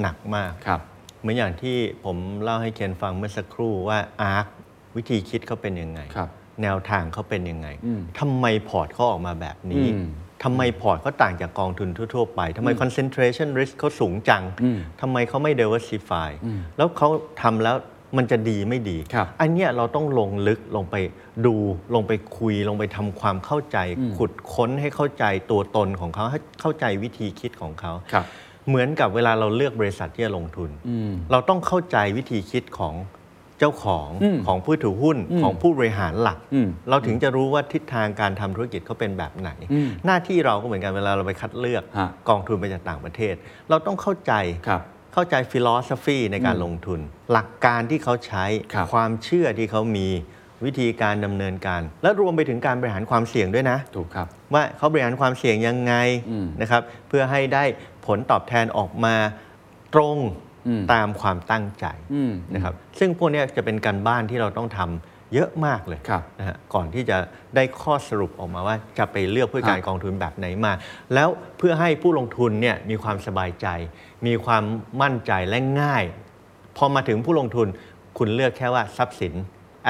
[0.00, 0.80] หนักมากครับ
[1.20, 4.46] เหมือนอย่างที่ผมเล่าให้เคนฟังเมื่อสักครู่ว่า ARK
[4.96, 6.28] วิธีคิดเขาเป็นยังไงครับ
[6.62, 10.06] แนวทางเขาเป็นยังไงอืมทำไมพอร์ตเขาออกมาแบบนี้อืม
[10.44, 16.30] ทำไมพอร์ตเขาต่างจากกองทุนทั่ว ๆ ไปทำไม concentration risk เขาสูงจังอืมทำไมเขาไม่ diversify
[16.76, 17.08] แล้วเขา
[17.42, 17.76] ทำแล้ว
[18.16, 20.96] มันจะดีไม่ดีครับอันเนี้ยเราต้องลงลึกลงไป
[21.46, 21.54] ดู
[21.94, 23.78] ลงไปคุยลงไปทำความเข้าใจ
[24.16, 28.26] ขุดค้นให้เข้าใจตัวตนของเขาให้เข้าใจวิธีคิดของเขาครับ
[28.68, 43.34] เหมือนกับเวลาเราเลือกบริษัทที่จะลงทุนอืมเราต้องเข้าใจวิธีคิดของเจ้าของอืมของผู้ถือหุ้นอืมของผู้บริหารหลักอืมเราถึงจะรู้ว่าทิศทางการทำธุรกิจเขาเป็นแบบไหนอืมหน้าที่เราก็เหมือนกันเวลาเราไปคัดเลือกฮะกองทุนไปจากต่างประเทศ
[43.70, 44.32] เราต้องเข้าใจ
[44.68, 44.82] ครับ
[45.14, 47.00] เข้าใจฟิโลสฟีในการลงทุน
[47.32, 48.44] หลักการที่เขาใช้
[48.74, 50.08] ครับความเชื่อที่เขามี
[50.64, 55.94] วิธีการดำเนินการ และรวมไปถึงการบริหารความเสี่ยงด้วยนะถูกครับว่าเขาบริหารความเสี่ยงยังไง
[56.30, 57.64] อืมนะครับเพื่อให้ได้
[58.06, 59.14] ผลตอบแทนออกมา
[59.94, 60.52] ตรงอืม
[60.92, 67.16] ตามความตั้งใจอืมนะครับซึ่งพวกเนี้ยจะเป็นการบ้านที่เราต้องทำเยอะมากเลยครับนะฮะก่อนที่จะ
[67.56, 70.72] ได้ข้อสรุปออกมาว่าจะไปเลือกผู้จัดการครับกองทุนแบบไหนมา
[71.14, 73.66] แล้วเพื่อให้ผู้ลงทุนเนี่ยมีความสบายใจ
[74.26, 74.64] มีความ
[75.02, 76.04] มั่นใจและง่าย
[76.76, 77.66] พอมาถึงผู้ลงทุน
[78.18, 79.34] คุณเลือกแค่ว่าทรัพย์สิน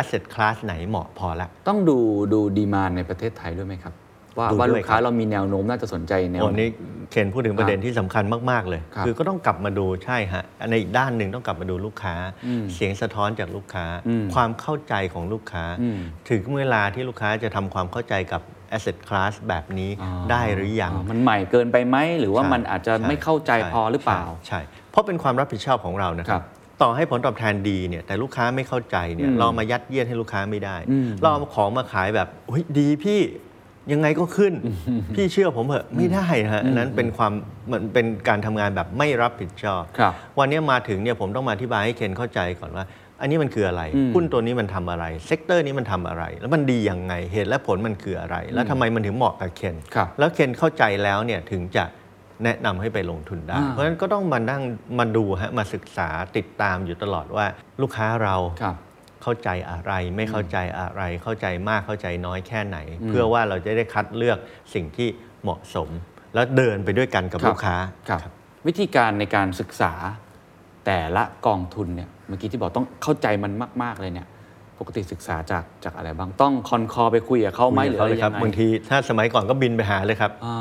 [0.00, 1.98] asset class ไหนเหมาะพอละ ต้องดู
[2.32, 3.94] ดูดีมานในประเทศไทยด้วยไหมครับ
[4.38, 6.68] ว่าดูว่าด้วยลูกค้าครับเรามีแนวโน้มน่าจะสนใจแนวโอ้ไหนนี่
[7.10, 12.14] เคนพูดถึงประเด็นที่สำคัญมาก ๆ เลยครับคือก็ต้องกลับมาดูใช่ฮะในอีกด้านหนึ่งต้องกลับมาดูลูกค้า
[12.46, 15.98] อืมเสียงสะท้อนจากลูกค้าอืมความเข้าใจของลูกค้าอืม
[16.30, 18.42] ถึงเวลาที่ลูกค้าจะทำความเข้าใจกับ
[18.76, 24.60] asset class แบบนี้อ๋อได้หรือยัง มันใหม่เกินไปไหม หรือว่าใช่มันอาจจะใช่ไม่เข้าใจช่พอหรือเปล่าใช่ใช่
[24.90, 26.44] เพราะเป็นความรับผิดชอบของเรานะคครัรับบ
[26.82, 33.20] ต่อให้ผลตอบแทนดีเนี่ยแต่ลูกค้าไม่เข้าใจเนี่ยอืมเรามายัดเยียดให้ลูกค้าไม่ได้อืมเราเอาของมาขายแบบเฮ้ยดีพี่
[33.92, 34.52] ยังไงก็ขึ้น
[35.14, 37.32] พี่เชื่อผมเหอะไม่ได้ฮะอันนั้นเป็นความ
[37.66, 42.84] เหมือนเป็นการทำงานแบบไม่รับผิดชอบครับวันนี้มาถึงเนี่ยผมต้องมาอธิบายให้เคนเข้าใจก่อนว่า
[43.20, 51.84] อันนี้มันคืออะไรอืมหุ้นตัวนี้มันทำอะไร sector นี้มันทำอะไร แล้วมันดียังไงเหตุและผลมันคืออะไร แล้วทำไมมันถึงเหมาะกับเคนครับแล้วเคนเข้าใจแล้วเนี่ยถึงจะ
[52.44, 54.62] แนะนำให้ไปลงทุนได้อ่าเพราะฉะนั้นก็ต้องมานั่ง
[54.98, 57.46] มาดูฮะมาศึกษาติดตามอยู่ตลอดว่า
[57.82, 58.76] ลูกค้าเราครับ
[59.24, 64.38] เข้าใจอะไร ไม่เข้าใจอะไร เข้าใจมากเข้าใจน้อยแค่ไหนอืมเพื่อว่าเราจะได้คัดเลือก
[64.74, 65.08] สิ่งที่
[65.42, 65.88] เหมาะสม
[66.34, 67.76] แล้วเดินไปด้วยกันกับครับลูกค้า
[68.08, 68.32] ครับ
[68.66, 69.92] วิธีการในการศึกษา
[70.86, 73.52] แต่ละกองทุนเนี่ยเมื่อกี้ที่บอกต้องเข้าใจมัน
[73.82, 74.26] มาก ๆ เลยเนี่ย
[74.78, 80.58] ปกติศึกษาจากจากอะไรบ้างต้องคอนคอไปคุยกับเขาไหมหรืออะไรคุยกับยังไงบางทีถ้าสมัยก่อนก็บินไปหาเลยครับอ่า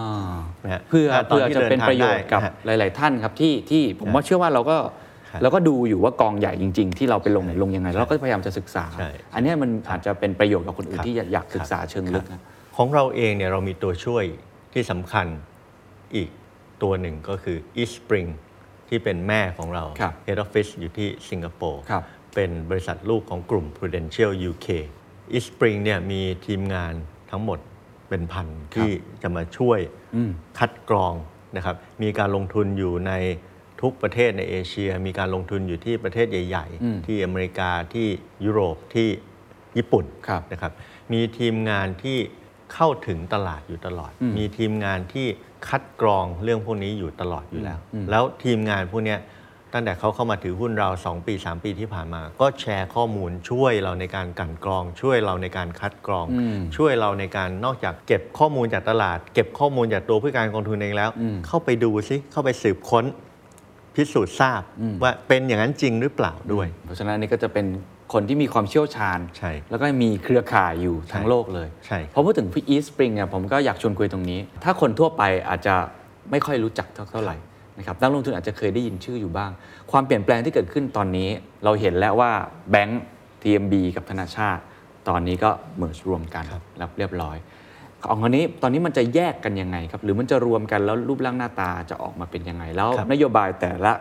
[0.63, 4.77] นะฮะเพื่อถ้าตอนเพื่อที่จะเดินเป็นทางประโยชน์กับได้นะฮะหลาย ๆ ท่านครับที่ที่ผมว่าเชื่อว่าเราก็
[5.33, 12.41] ครับเราก็ดูอยู่ว่ากองใหญ่จริง ๆ ที่เราไปลงไหนลงยังไงเราก็พยายามจะศึกษาใช่อันเนี้ยมันอาจจะเป็นประโยชน์กับคนอื่นครับที่อยากศึกษาเชิงลึกนะ
[12.77, 14.23] ของเราเองเนี่ยเรามีตัวช่วย
[14.73, 15.27] ที่สำคัญ
[16.15, 16.29] อีก
[16.83, 18.29] ตัวหนึ่งก็คือ East Spring
[18.89, 22.03] ที่เป็นแม่ของเราครับ Head Office อยู่ที่สิงคโปร์ครับ
[22.35, 24.67] เป็นบริษัทลูกของกลุ่ม Prudential UK
[25.35, 26.93] East Spring เนี่ยมีทีมงาน
[27.31, 27.59] ทั้งหมด
[28.09, 28.89] เป็นพันที่
[29.21, 29.79] จะมาช่วย
[30.15, 31.13] อืมคัดกรอง
[31.55, 33.11] นะครับมีการลงทุนอยู่ใน
[33.83, 38.07] ทุกประเทศในเอเชีย มีการลงทุนอยู่ที่ประเทศใหญ่อืมๆที่อเมริกาที่
[38.45, 39.09] ยุโรปที่
[39.77, 40.71] ญี่ปุ่นครับนะครับ
[41.13, 42.17] มีทีมงานที่
[42.73, 45.27] เข้าถึงตลาดอยู่ตลอดอืมมีทีมงานที่
[45.67, 49.19] คัดกรองเรื่องพวกนี้อยู่ตลอดอยู่แล้วอืมแล้วทีมงานพวกเนี้ย
[49.73, 63.05] ตั้งแต่เขาเข้ามาถือหุ้นเรา 2 ปี 3 ปีที่ผ่านมา ก็แชร์ข้อมูลช่วยเราในการกลั่นกรอง ช่วยเราในการคัดกรองอืมช่วยเราในการนอกจากเก็บข้อมูลจากตลาด เก็บข้อมูลจากตัวผู้การกองทุนเองแล้วอืมเข้าไปดูซิเข้าไปสืบค้น
[63.95, 67.65] พิสูจน์ทราบอืมว่าเป็นอย่างนั้นจริงหรือเปล่าด้วย เพราะฉะนั้นอันนี่ก็จะเป็น
[68.13, 75.75] คนที่มีความเชี่ยวชาญใช่แล้วก็มีเครือข่ายอยู่ทั้งใช่โลกเลยใช่พอพูดถึงพี่อีสปริงเนี่ยผมก็อยากชวนคุยตรงนี้ ถ้าคนทั่วไปอาจจะ
[76.31, 77.35] ไม่ค่อยรู้จักเท่าไหร่
[77.77, 79.51] นะครับนักลงทุนอาจจะเคยได้ยินชื่ออยู่บ้าง
[79.91, 81.29] ความเปลี่ยนแปลงที่เกิดขึ้นตอนนี้
[81.63, 82.31] เราเห็นแล้วว่า
[82.71, 83.03] แบงก์
[83.41, 84.61] TMB กับธนาชาติ
[85.09, 86.45] ตอนนี้ก็เมิร์รวมกัน
[86.77, 87.37] แล้วเรียบร้อย
[88.05, 93.93] ของอันนี้ตอนนี้มันจะแยกกันยังไงครับ หรือมันจะรวมกันแล้วรูปร่างหน้าตาจะออกมาเป็นยังไง แล้วครับนโยบายแต่ละ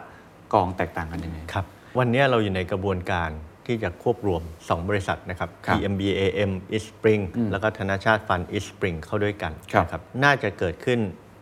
[0.54, 1.64] กองแตกต่างกันยังไงครับ
[1.98, 3.30] วันนี้เราอยู่ในกระบวนการ
[3.66, 7.22] ที่จะควบรวม 2 บริษัทนะครับครับ TMBAM East Spring
[7.52, 11.00] แล้วก็ธนาชาติฟัน East Spring เข้าด้วยกันครับนะครับน่าจะเกิดขึ้น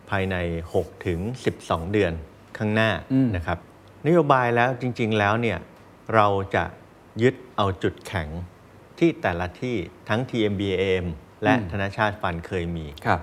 [0.09, 0.35] ภายใน
[0.73, 1.19] 6 ถึง
[1.57, 2.13] 12 เดือน
[2.57, 3.57] ข้างหน้าอืมนะครับ
[4.07, 5.57] นโยบายแล้วจริง ๆ แล้วเนี่ย
[6.15, 6.63] เราจะ
[7.21, 8.27] ยึดเอาจุดแข็ง
[8.99, 9.75] ที่แต่ละที่
[10.09, 11.05] ทั้ง TMBAM
[11.43, 13.19] และอืมธนาชาติฟันเคยมีครับ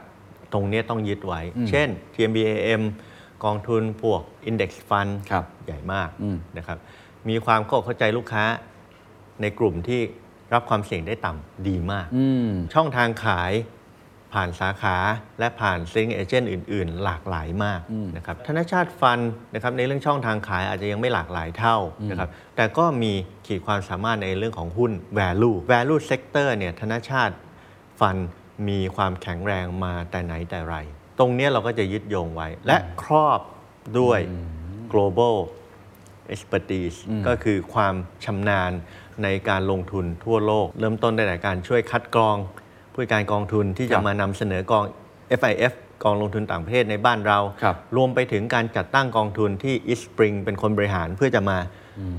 [0.53, 2.83] ตรงเนี้ยต้องยึดไว้อืมเช่น TMBAM
[3.45, 6.79] กองทุนพวก Index Fund ครับใหญ่มากอืมนะครับ
[7.29, 8.45] มีความเข้าเข้าใจลูกค้า
[9.43, 10.01] ในกลุ่มที่
[10.55, 13.53] รับความเสี่ยงได้ต่ำดีมากอืมช่องทางขาย
[14.35, 14.97] ผ่านสาขา
[15.39, 19.21] และผ่านซิงเอเจนต์อื่น ๆ หลากหลายมากอืมนะครับธนชาติฟัน
[19.55, 21.77] นะครับในเรื่องช่องทางขายอาจจะยังไม่หลากหลายเท่า
[22.11, 23.13] นะครับแต่ก็มี
[23.47, 27.35] ขีดความสามารถในเรื่องของหุ้น value value sector เนี่ยธนชาติ
[28.01, 28.17] ฟัน
[28.69, 30.77] มีความแข็งแรงมาแต่ไหนแต่ไร
[31.19, 33.41] ตรงเนี้ยเราก็จะยึดโยงไว้ และครอบ
[33.99, 34.21] ด้วย
[34.93, 35.37] global
[36.35, 37.95] expertise ก็คือความ
[38.25, 38.73] ชำนาญ
[39.23, 42.37] ในการลงทุนทั่วโลก เริ่มต้นได้จากการช่วยคัดกรอง
[42.93, 44.85] ผู้จัดการกองทุนที่ครัจะบมานำเสนอกอง
[45.41, 45.73] FIF
[46.05, 51.59] กองลงทุนต่างประเทศในบ้านเราครับรวมไปถึงการจัดตั้งกองทุนที่ East Spring เป็นคนบริหารเพื่อจะมา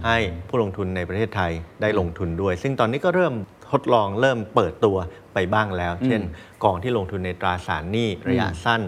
[0.06, 0.18] ให้
[0.48, 1.52] ผู้ลงทุนในประเทศไทย
[1.82, 3.34] ได้ลงทุนด้วย ซึ่งตอนนี้ก็เริ่ม
[3.72, 4.98] ทดลองเริ่มเปิดตัว
[5.34, 6.22] ไปบ้างแล้ว เช่น
[6.64, 8.82] กองที่ลงทุนในตราสารหนี้ระยะสั้น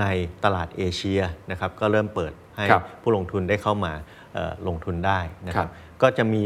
[0.00, 0.06] ใน
[0.44, 1.20] ตลาดเอเชีย
[1.50, 3.92] นะครับก็เริ่มเปิดให้ครับผู้ลงทุนได้เข้ามา
[4.34, 5.72] เอ่อลงทุนได้นะคครัรับบ
[6.02, 6.42] ก็จะมี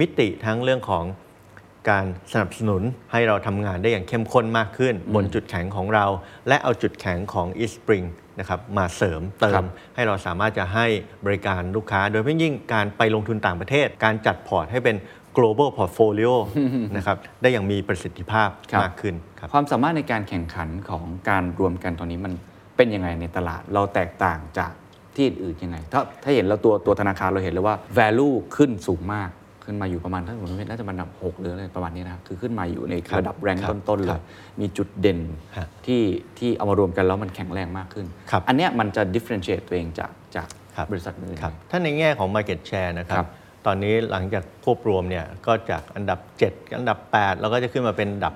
[0.00, 1.04] มิติทั้งเรื่องของ
[1.90, 2.82] การสนับสนุน
[3.12, 6.06] ให้เราทำงานได้อย่างเข้มข้นมากขึ้น บนจุดแข็งของเรา
[6.48, 8.06] และเอาจุดแข็งของ East Spring
[8.38, 10.86] นะครับมาเสริมเติครัมบให้เราสามารถจะให้
[11.26, 14.96] บริการลูกค้า โดยเฉพาะยิ่งการไปลงทุนต่างประเทศ การจัดพอร์ตให้เป็น
[15.38, 16.32] global portfolio
[16.96, 22.32] นะครับได้อย่างมีประสิทธิภาพครับมากขึ้นครับความสามารถในการแข่งขันของการรวมกันตอนนี้มัน
[22.76, 24.72] เป็นยังไงในตลาดเราแตกต่างจาก
[25.16, 29.30] ที่อื่นๆยังไง ถ้าถ้าเห็นแล้วตัวตัวธนาคารเราเห็นเลยว่า value ขึ้นสูงมาก
[29.64, 34.22] ขึ้นมาอยู่ประมาณถ้าผมจำไม่ผิดน่าจะมันดับหกหรืออะไรประมาณนี้นะครับคือขึ้นมาอยู่ในครับระดับแรงครับต้นๆเลครัยบ
[34.60, 35.20] มีจุดเด่น
[35.56, 36.02] ฮะที่
[36.38, 43.28] ที่เอามารวมกันแล้วมันแข็งแรงมากขึ้นครับอันเนี้ยมันจะ differentiate ตัวเองจากจากครับบริษัทอื่นครับถ้าในแง่ของ Market Share นะครัครับบ
[43.66, 48.34] ตอนนี้หลังจากควบรวมเนี่ยก็จากอันดับ 7 อันดับ 8 เราก็จะขึ้นมาเป็นอันดับ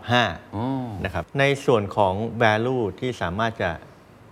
[0.55, 0.67] อ๋อ
[1.01, 3.71] 5นะครับในส่วนของ value ที่สามารถจะ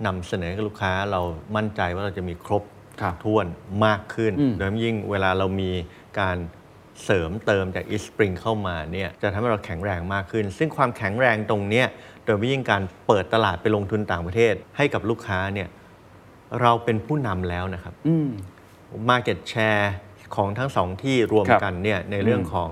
[0.07, 1.20] นำเสนอให้ลูกค้าเรา
[1.57, 2.62] มั่นใจว่าเราจะมีครบ
[3.01, 3.46] ครับถ้วน
[3.86, 5.70] มากขึ้นอืมโดยเฉพาะยิ่งเวลาเรามี
[6.20, 6.36] การ
[7.05, 11.86] เสริมเติมจาก East Spring เข้ามาเนี่ยจะทำให้เราแข็งแรงมากขึ้น ซึ่งความแข็งแรงตรงเนี้ย
[12.24, 15.68] โดยเฉพาะยิ่งการเปิดตลาดไปลงทุนต่างประเทศ ให้กับลูกค้าเนี่ย
[16.61, 18.28] เราเป็นผู้นำแล้วนะครับอืม
[19.11, 19.88] Market Share
[20.37, 22.70] ของทั้งสองที่รวมครับกันเนี่ยในเรื่องอืมของ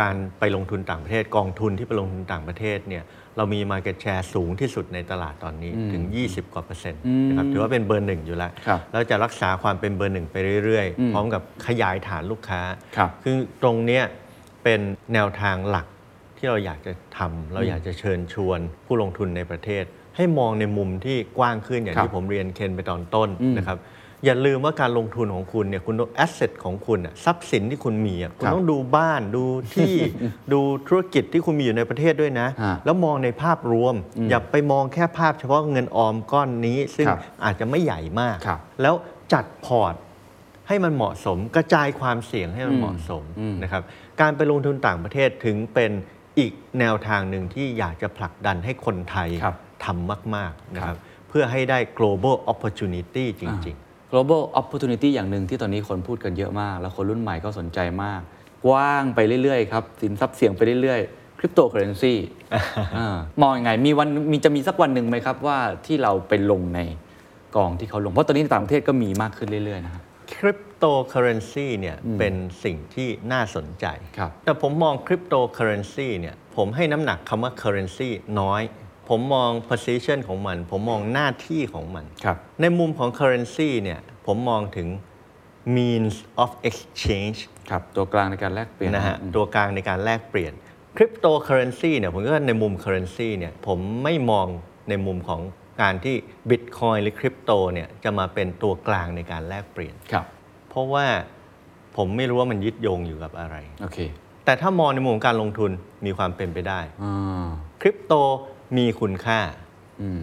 [0.00, 3.02] การไปลงทุนต่างประเทศกองทุนที่ไปลงทุนต่างประเทศเนี่ย
[3.36, 12.60] เรามี Market Share สูงที่สุดในตลาดตอนนี้ถึง 20 กว่าเปอร์เซ็นต์อืมนะครับถือว่าเป็นเบอร์หนึ่งอยู่แล้วครับแล้วจะรักษาความเป็นเบอร์หนึ่งไปเรื่อยอืมๆพร้อมกับขยายฐานลูกค้า
[12.96, 14.04] ครับคือตรงเนี้ย
[14.64, 14.80] เป็น
[15.14, 15.86] แนวทางหลัก
[16.36, 19.84] ที่เราอยากจะทำเราอยากจะเชิญชวนผู้ลงทุนในประเทศ
[20.16, 23.78] ให้มองในมุมที่กว้างขึ้นอย่างครับที่ผมเรียนเคนไปตอนต้นอืมนะครับ
[24.24, 29.44] อย่าลืมว่าการลงทุนของคุณเนี่ยคุณต้อง asset ของคุณอะทรัพย์สินที่คุณมีอะคุณครับต้องดูบ้านดู
[29.74, 29.92] ที่
[30.52, 33.94] ดูธุรกิจที่คุณมีอยู่ในประเทศด้วยนะฮะแล้วมองในภาพรวม
[34.30, 38.94] อย่าไปมองแค่ภาพเฉพาะเงินออมก้อนนี้ ซึ่งครับอาจจะไม่ใหญ่มากครับแล้ว
[39.32, 39.94] จัดพอร์ต
[40.68, 43.82] ให้มันเหมาะสมกระจายความเสี่ยงให้มันเหมาะสมอืมนะครับ
[44.20, 45.92] การไปลงทุนต่างประเทศถึงเป็น
[46.38, 50.96] อีกแนวทางหนึ่งที่อยากจะผลักดันให้คนไทยครับทำมาก ๆ นะครับ
[51.28, 53.76] เพื่อให้ได้ global opportunity จริง
[54.10, 58.20] global opportunity อย่างหนึ่งที่ตอนนี้คนพูดกันเยอะมาก แล้วคนรุ่นใหม่ก็สนใจมาก
[58.66, 62.14] กว้างไปเรื่อยๆครับ สินทรัพย์เสี่ยงไปเรื่อยๆคริปโตเคอเรนซี
[63.42, 66.80] มองยังไงมีวันมีจะมีสักวันหนึ่งไหมครับว่าที่เราไปลงใน
[67.56, 72.34] กองที่เขาลง เพราะตอนนี้ในต่างประเทศก็มีมากขึ้นเรื่อยๆนะครับๆ cryptocurrency เนี่ยเป็น
[72.64, 73.86] สิ่งที่น่าสนใจ
[74.18, 78.08] ครับแต่ผมมอง cryptocurrency เนี่ยผมให้น้ำหนักคำว่า currency
[78.40, 78.62] น้อย
[79.10, 84.88] ผมมอง position ของมัน ผมมองหน้าที่ของมันครับในมุมของ currency เนี่ยผมมองถึง
[85.76, 87.38] means of exchange
[87.70, 90.52] ครับตัวกลางในการแลกเปลี่ยนนะฮะอืมตัวกลางในการแลกเปลี่ยน
[90.96, 94.46] cryptocurrency เนี่ยผมก็ในมุม currency เนี่ยผมไม่มอง
[94.88, 95.40] ในมุมของ
[95.82, 96.16] การที่
[96.50, 100.26] Bitcoin หรือคริปโตเนี่ยจะมาเป็นตัวกลางในการแลกเปลี่ยนครับ
[100.68, 101.06] เพราะว่า
[101.96, 103.98] ผมไม่รู้ว่ามันยึดโยงอยู่กับอะไรโอเค
[104.44, 105.70] แต่ถ้ามองในมุมของการลงทุน
[106.06, 107.46] มีความเป็นไปได้อ่า
[107.82, 108.14] คริปโต
[108.76, 109.40] มีคุณค่า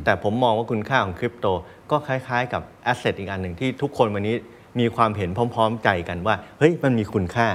[0.05, 1.47] แต่ผมมองว่าคุณค่าของคริปโต
[1.91, 4.35] ก็คล้ายๆ กับแอสเซทอีกอันหนึ่งที่ทุกคนวันนี้
[4.79, 7.47] มีความเห็นพร้อม ๆ ใจกันว่า เฮ้ยมันมีคุณค่า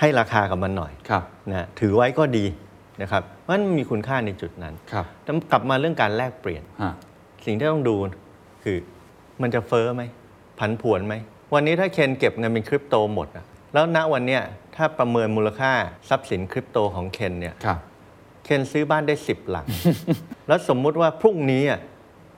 [0.00, 2.44] ให้ราคากับมันหน่อยครับนะถือไว้ก็ดี
[3.02, 6.92] นะครับมันมีคุณค่าในจุดนั้นครับแต่กลับมาเรื่องการแลกเปลี่ยนฮะ
[7.46, 7.96] สิ่งที่ต้องดู
[8.64, 8.78] คือ
[9.42, 10.02] มันจะเฟ้อไหม
[10.58, 11.14] ผันผวนไหม
[11.54, 14.42] วันนี้ถ้าเคนเก็บเงินเป็นคริปโตหมดอะแล้วณวันเนี้ย
[14.76, 15.72] ถ้าประเมินมูลค่า
[16.08, 17.78] ทรัพย์สินคริปโตของเคนเนี่ยครับ
[18.48, 19.66] เคนซื้อบ้านได้10หลัง
[20.48, 21.80] แล้วสมมุติว่าพรุ่งนี้อะ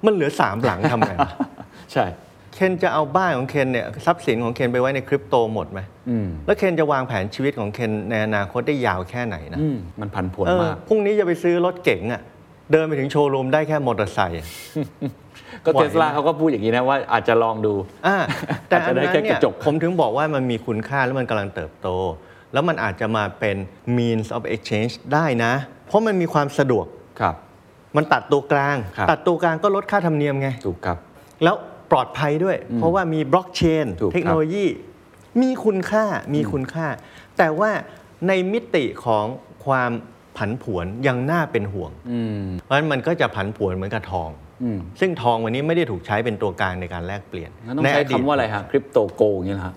[0.05, 1.31] มันเหลือ3หลังทำไงวะ
[1.93, 2.05] ใช่
[2.55, 5.81] เคนจะเอาบ้านของเคนเนี่ยทรัพย์สินของเคนไปไว้ในคริปโตหมดไหม
[6.11, 12.23] อืมแล้วเคนจะวางแผนชีวิตของเคนในอนาคตได้ยาวแค่ไหนนะอืมมันผันผวนเออมากพรุ่งนี้จะไปซื้อรถเก๋งอะ
[12.73, 14.47] เดินไปถึงโชว์รูมได้แค่มอเตอร์ไซค์อะ
[15.65, 17.75] ก็ไหวเทสลาเขาก็พูดอย่างนี้นะว่าอาจจะลองดู
[18.07, 18.17] อ่า
[18.69, 21.89] แต่อาจอัจะนได้นั้นแค่เนี่กยระจกผมถึงบอกว่ามันมีคุณค่าแล้วมันกำลังเติบโต
[22.53, 23.57] แล้วมันอาจจะมาเป็น
[23.97, 25.53] means of exchange ได้นะ
[25.91, 26.87] เพราะมันมีความสะดวก
[27.21, 27.35] ครับ
[27.97, 30.99] มันตัดตัวกลาง ครับ ตัดตัวกลางก็ลดค่าธรรมเนียมไง ถูกครับ
[31.45, 31.57] แล้ว
[31.91, 34.67] ปลอดภัยด้วย เพราะว่ามีบล็อกเชนถูกครับ เทคโนโลยี
[35.43, 36.87] มีคุณค่ามีคุณค่า
[37.39, 37.71] แต่ว่า
[38.29, 39.25] ในมิติของ
[39.67, 39.91] ความ
[40.37, 44.31] ผันผวนยังน่าเป็นห่วง อืมเพราะฉะนั้นมันก็จะผันผวนเหมือนกับทอง
[44.63, 49.75] อืมซึ่งทองวันนี้ไม่ได้ถูกใช้เป็นตัวกลางในการแลกเปลี่ยนงั้นต้องใช้ดีตคำว่าอะไรฮะคริปโตโกอย่างนี้เหรอฮะ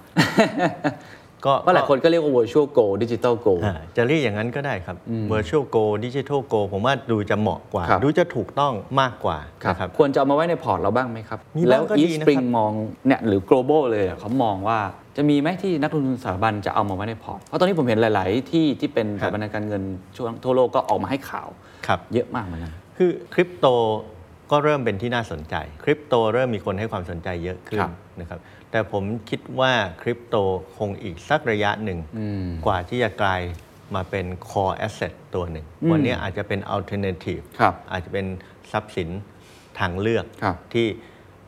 [1.46, 4.96] ก็เพราะหลายคนก็เรียกว่า virtual gold digital gold อ่าจะเรียกอย่างนั้นก็ได้ครับ
[5.32, 9.38] virtual go digital go ผมว่าดูจะเหมาะกว่าครับดูจะถูกต้องมากกว่า
[9.70, 12.72] นะครับควรจะเอามาไว้ในพอร์ตเราบ้างไหมครับมีบ้างแล้วก็ e ดี s นะ p r i n ครั g บมอง
[13.08, 14.80] เนี่ยหรือ global เลยอะเขามองว่า
[15.18, 19.84] จะมีไหมที่นักลงทุนสถาบันจะเอามาไว้ในพอร์ต เพราะตอนนี้ผมเห็นหลาย ๆ ที่ที่เป็นสถาบันการเงิน
[20.16, 21.50] ช่วงทั่วโลกก็ออกมาให้ข่าว
[21.88, 23.68] ครับเยอะมากเหมือนกันคือคริปโต
[24.52, 28.40] ก็เริ่มเป็นที่น่าสนใจ คริปโตเริ่มมีคนให้ความสนใจเยอะขึ้นครับนะครับ
[28.74, 30.36] แต่ผมคิดว่าคริปโต
[30.78, 32.00] คงอีกสักระยะหนึ่ง
[32.66, 33.42] กว่าที่จะกลาย
[33.96, 38.28] มาเป็น core asset ตัวหนึ่ง วันนี้อาจจะเป็น alternative ครับอาจจะเป็น
[38.72, 39.10] ทรัพย์สิน
[39.80, 40.88] ทางเลือกครับที่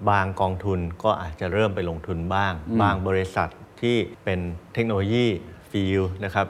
[0.09, 3.49] บางกองทุนก็อาจจะเริ่มไปลงทุนบ้าง บางบริษัท
[3.81, 4.39] ที่เป็น
[4.73, 5.25] เทคโนโลยี
[5.71, 6.47] ฟิลนะครับ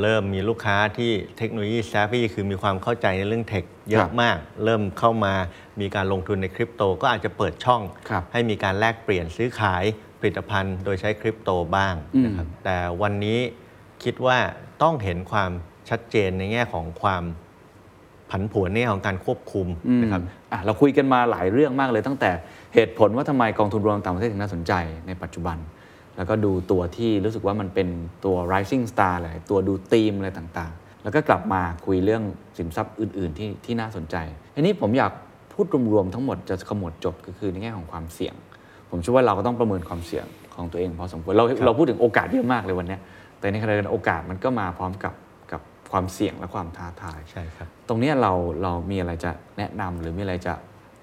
[0.00, 5.34] เริ่มมีลูกค้าที่เทคโนโลยี savvy คือมีความเข้าใจในเรื่อง tech เยอะครับมาก เริ่มเข้ามา
[5.80, 9.84] มีการลงทุนในคริปโต ก็อาจจะเปิดช่องครับให้มีการแลกเปลี่ยนซื้อขาย
[10.20, 11.94] ผลิตภัณฑ์โดยใช้คริปโตบ้าง
[12.24, 13.38] นะครับแต่วันนี้
[14.04, 14.38] คิดว่า
[14.82, 15.50] ต้องเห็นความ
[15.90, 17.22] ชัดเจนในแง่ของความ
[18.30, 19.66] ผันผวนในแง่ของการควบคุม
[20.02, 22.30] นะครับอะเราคุยกันมาหลายเรื่องมากเลยตั้งแต่
[22.74, 24.72] เหตุผลว่าทำไมกองทุนรวมต่างประเทศถึงน่าสนใจ
[25.06, 25.58] ในปัจจุบัน
[26.16, 27.88] แล้วก็ดูตัวที่รู้สึกว่ามันเป็น
[28.24, 32.22] ตัว rising star เลยตัวดูธีมอะไรต่างๆ แล้วก็กลับมาคุยเรื่อง
[32.58, 34.16] สินทรัพย์อื่น ๆ ที่ที่น่าสนใจ
[34.54, 35.12] ทีนี้ผมอยาก
[35.52, 38.34] พูดรวมๆทั้งหมดจะขมวดจบก็คือในแง่ของความเสี่ยง
[38.90, 43.00] ผมเชื่อว่าเราก็ต้องประเมินความเสี่ยงของตัวเองพอสมควรเราเราพูดถึงโอกาสเยอะมากเลยวันเนี้ย
[43.40, 45.14] แต่ในขณะเดียวกันโอกาสมันก็มาพร้อมกับ
[45.52, 45.60] กับ
[45.92, 48.32] ความเสี่ยงและความท้าทายใช่ครับตรงเนี้ยเรา
[48.62, 50.54] เรามีอะไรจะแนะนำหรือมีอะไรจะ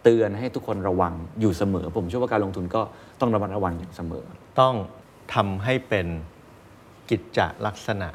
[0.03, 2.81] เตือนให้ทุกคนระวังอยู่เสมอ ผมเชื่อว่าการลงทุนก็
[3.19, 4.25] ต้องระมัดระวังอย่างเสมอ
[4.61, 4.75] ต้อง
[5.35, 6.07] ทำให้เป็น
[7.09, 8.09] กิจจลักษณะ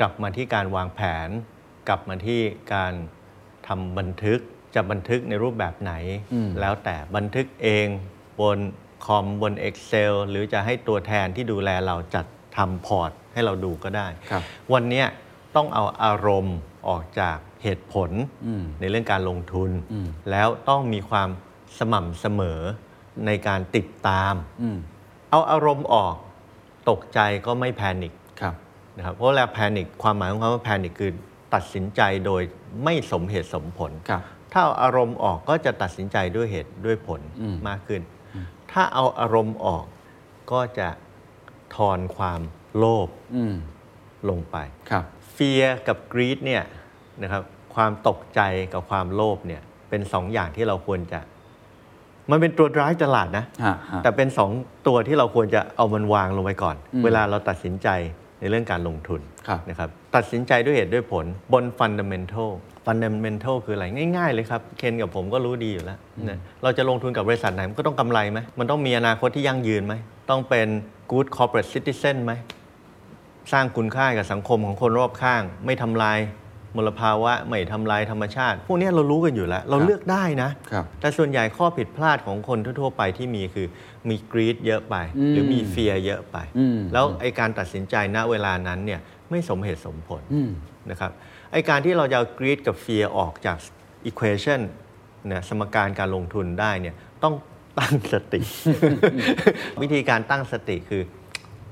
[0.00, 1.28] กลับมาที่การวางแผน
[1.88, 2.40] กลับมาที่
[2.74, 2.92] การ
[3.68, 4.40] ทำบันทึก
[4.74, 5.92] จะบันทึกในรูปแบบไหน
[6.60, 7.86] แล้วแต่บันทึกเอง
[8.40, 8.58] บน
[9.06, 12.26] คอมบน Excel หรือจะให้ตัวแทนที่ดูแลเราจัด
[12.56, 15.06] ทำพอร์ตให้เราดูก็ได้ครับวันเนี้ย
[15.56, 16.56] ต้องเอาอารมณ์
[16.88, 18.10] ออกจากเหตุผล
[18.80, 19.70] ในเรื่องการลงทุน
[20.30, 21.28] แล้วต้องมีความ
[21.78, 22.60] สม่ำเสมอ
[23.26, 24.78] ในการติดตามอืม
[25.30, 26.14] เอาอารมณ์ออก
[26.90, 28.54] ตกใจก็ไม่ panic ครับ
[28.96, 31.12] นะครับเพราะเวลา panic ความหมายของคำว่า panic คือ
[31.54, 32.42] ตัดสินใจโดย
[32.84, 34.22] ไม่สมเหตุสมผลครับ
[34.52, 38.00] ถ้าเอาอารมณ์ออกก็จะตัดสินใจด้วยเหตุด้วยผลอืมมากขึ้น
[38.72, 39.84] ถ้าเอาอารมณ์ออก
[40.52, 40.88] ก็จะ
[41.76, 42.40] ทอนความ
[42.76, 43.54] โลภอืม
[44.28, 44.56] ลงไป
[44.90, 46.62] ครับเฟียกับกรีดเนี่ย
[47.22, 47.42] นะครับ
[47.74, 48.40] ความตกใจ
[48.72, 51.20] กับความโลภเนี่ยเป็นสองอย่างที่เราควรจะ
[52.30, 54.50] มันเป็นตัวร้ายตลาดนะฮะฮะแต่เป็นสอง
[54.86, 57.88] ตัวที่เราควรจะเอามันวางลงไปก่อนอืมเวลาเราตัดสินใจ
[58.40, 62.79] ในเรื่องการลงทุนครับนะครับตัดสินใจด้วยเหตุด้วยผลบนฟันดัมเ n นทัลฟันดัมเ n นทัล
[63.64, 63.84] คืออะไร
[64.16, 69.94] ง่ายๆเลยครับ เคนกับผมก็รู้ดีอยู่แล้วนะเราจะลงทุนกับบริษัทไหน มันก็ต้องกำไรไหม มันต้องมีอนาคตที่ยั่งยืนไหม
[70.30, 70.68] ต้องเป็น
[71.12, 72.32] good corporate citizen ไหม
[73.52, 76.18] สร้างคุณค่าให้กับสังคมของคนรอบข้าง ไม่ทำลาย
[76.76, 83.66] มลภาวะ ไม่ทำลายธรรมชาติ พวกนี้เรารู้กันอยู่แล้ว เราครับเลือกได้นะครับแต่ส่วนใหญ่ข้อผิดพลาดของคนทั่ว ๆ ไปที่มีคือ
[84.08, 90.50] มี greed เยอะไปอืมหรือมี fear เยอะไปอืมแล้วไอการตัดสินใจณเวลานั้นเนี่ยไม่สมเหตุสมผลอืม
[90.90, 91.12] นะครับ
[91.52, 93.56] ไอการที่เราจะเอา greed กับ fear ออกจาก
[94.04, 94.60] equation
[95.26, 97.34] เนี่ยสมการการลงทุนได้เนี่ยต้อง
[97.78, 98.40] ตั้งสติ
[99.82, 101.02] วิธีการตั้งสติคือ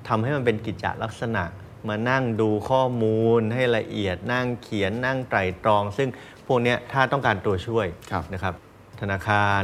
[0.08, 1.44] ทำให้มันเป็นกิจจลักษณะ
[1.88, 6.08] มานั่งดูข้อมูลให้ละเอียดนั่งเขียนนั่งไตรตรอง ซึ่ง
[6.46, 8.54] พวกเนี้ยถ้าต้องการตัวช่วยครับนะครับ
[9.00, 9.62] ธนาคาร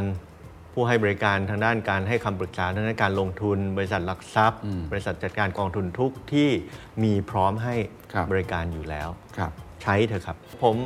[0.73, 4.61] ผู้ให้บริการทางด้านการให้คำปรึกษาทางด้านการลงทุน บริษัทหลักทรัพย์
[4.93, 6.51] บริษัทจัดการกองทุนทุกที่
[7.03, 7.77] มีพร้อมให้
[8.12, 9.09] ครับบริการอยู่แล้ว
[9.39, 9.53] ครับ
[9.85, 10.76] ใช้เถอะครับ ผม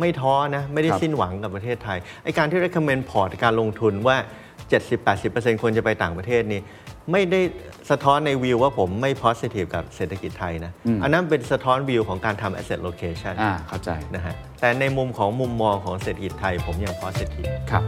[0.00, 4.16] ไม่ท้อนะ ไม่ได้ครับสิ้นหวังกับประเทศไทยไอการที่ recommend พอร์ตการลงทุนว่า
[4.90, 6.60] 70-80%ควรจะไปต่างประเทศนี่
[7.12, 7.40] ไม่ได้
[7.90, 17.84] สะท้อนในวิวว่าผมไม่ positive กับเศรษฐกิจไทยนะ อันนั้นเป็นสะท้อนวิวของการทำ asset location อ่าเข้าใจนะฮะแต่ในมุมของมุมมองของเศรษฐกิจไทยผมยัง positive ครับ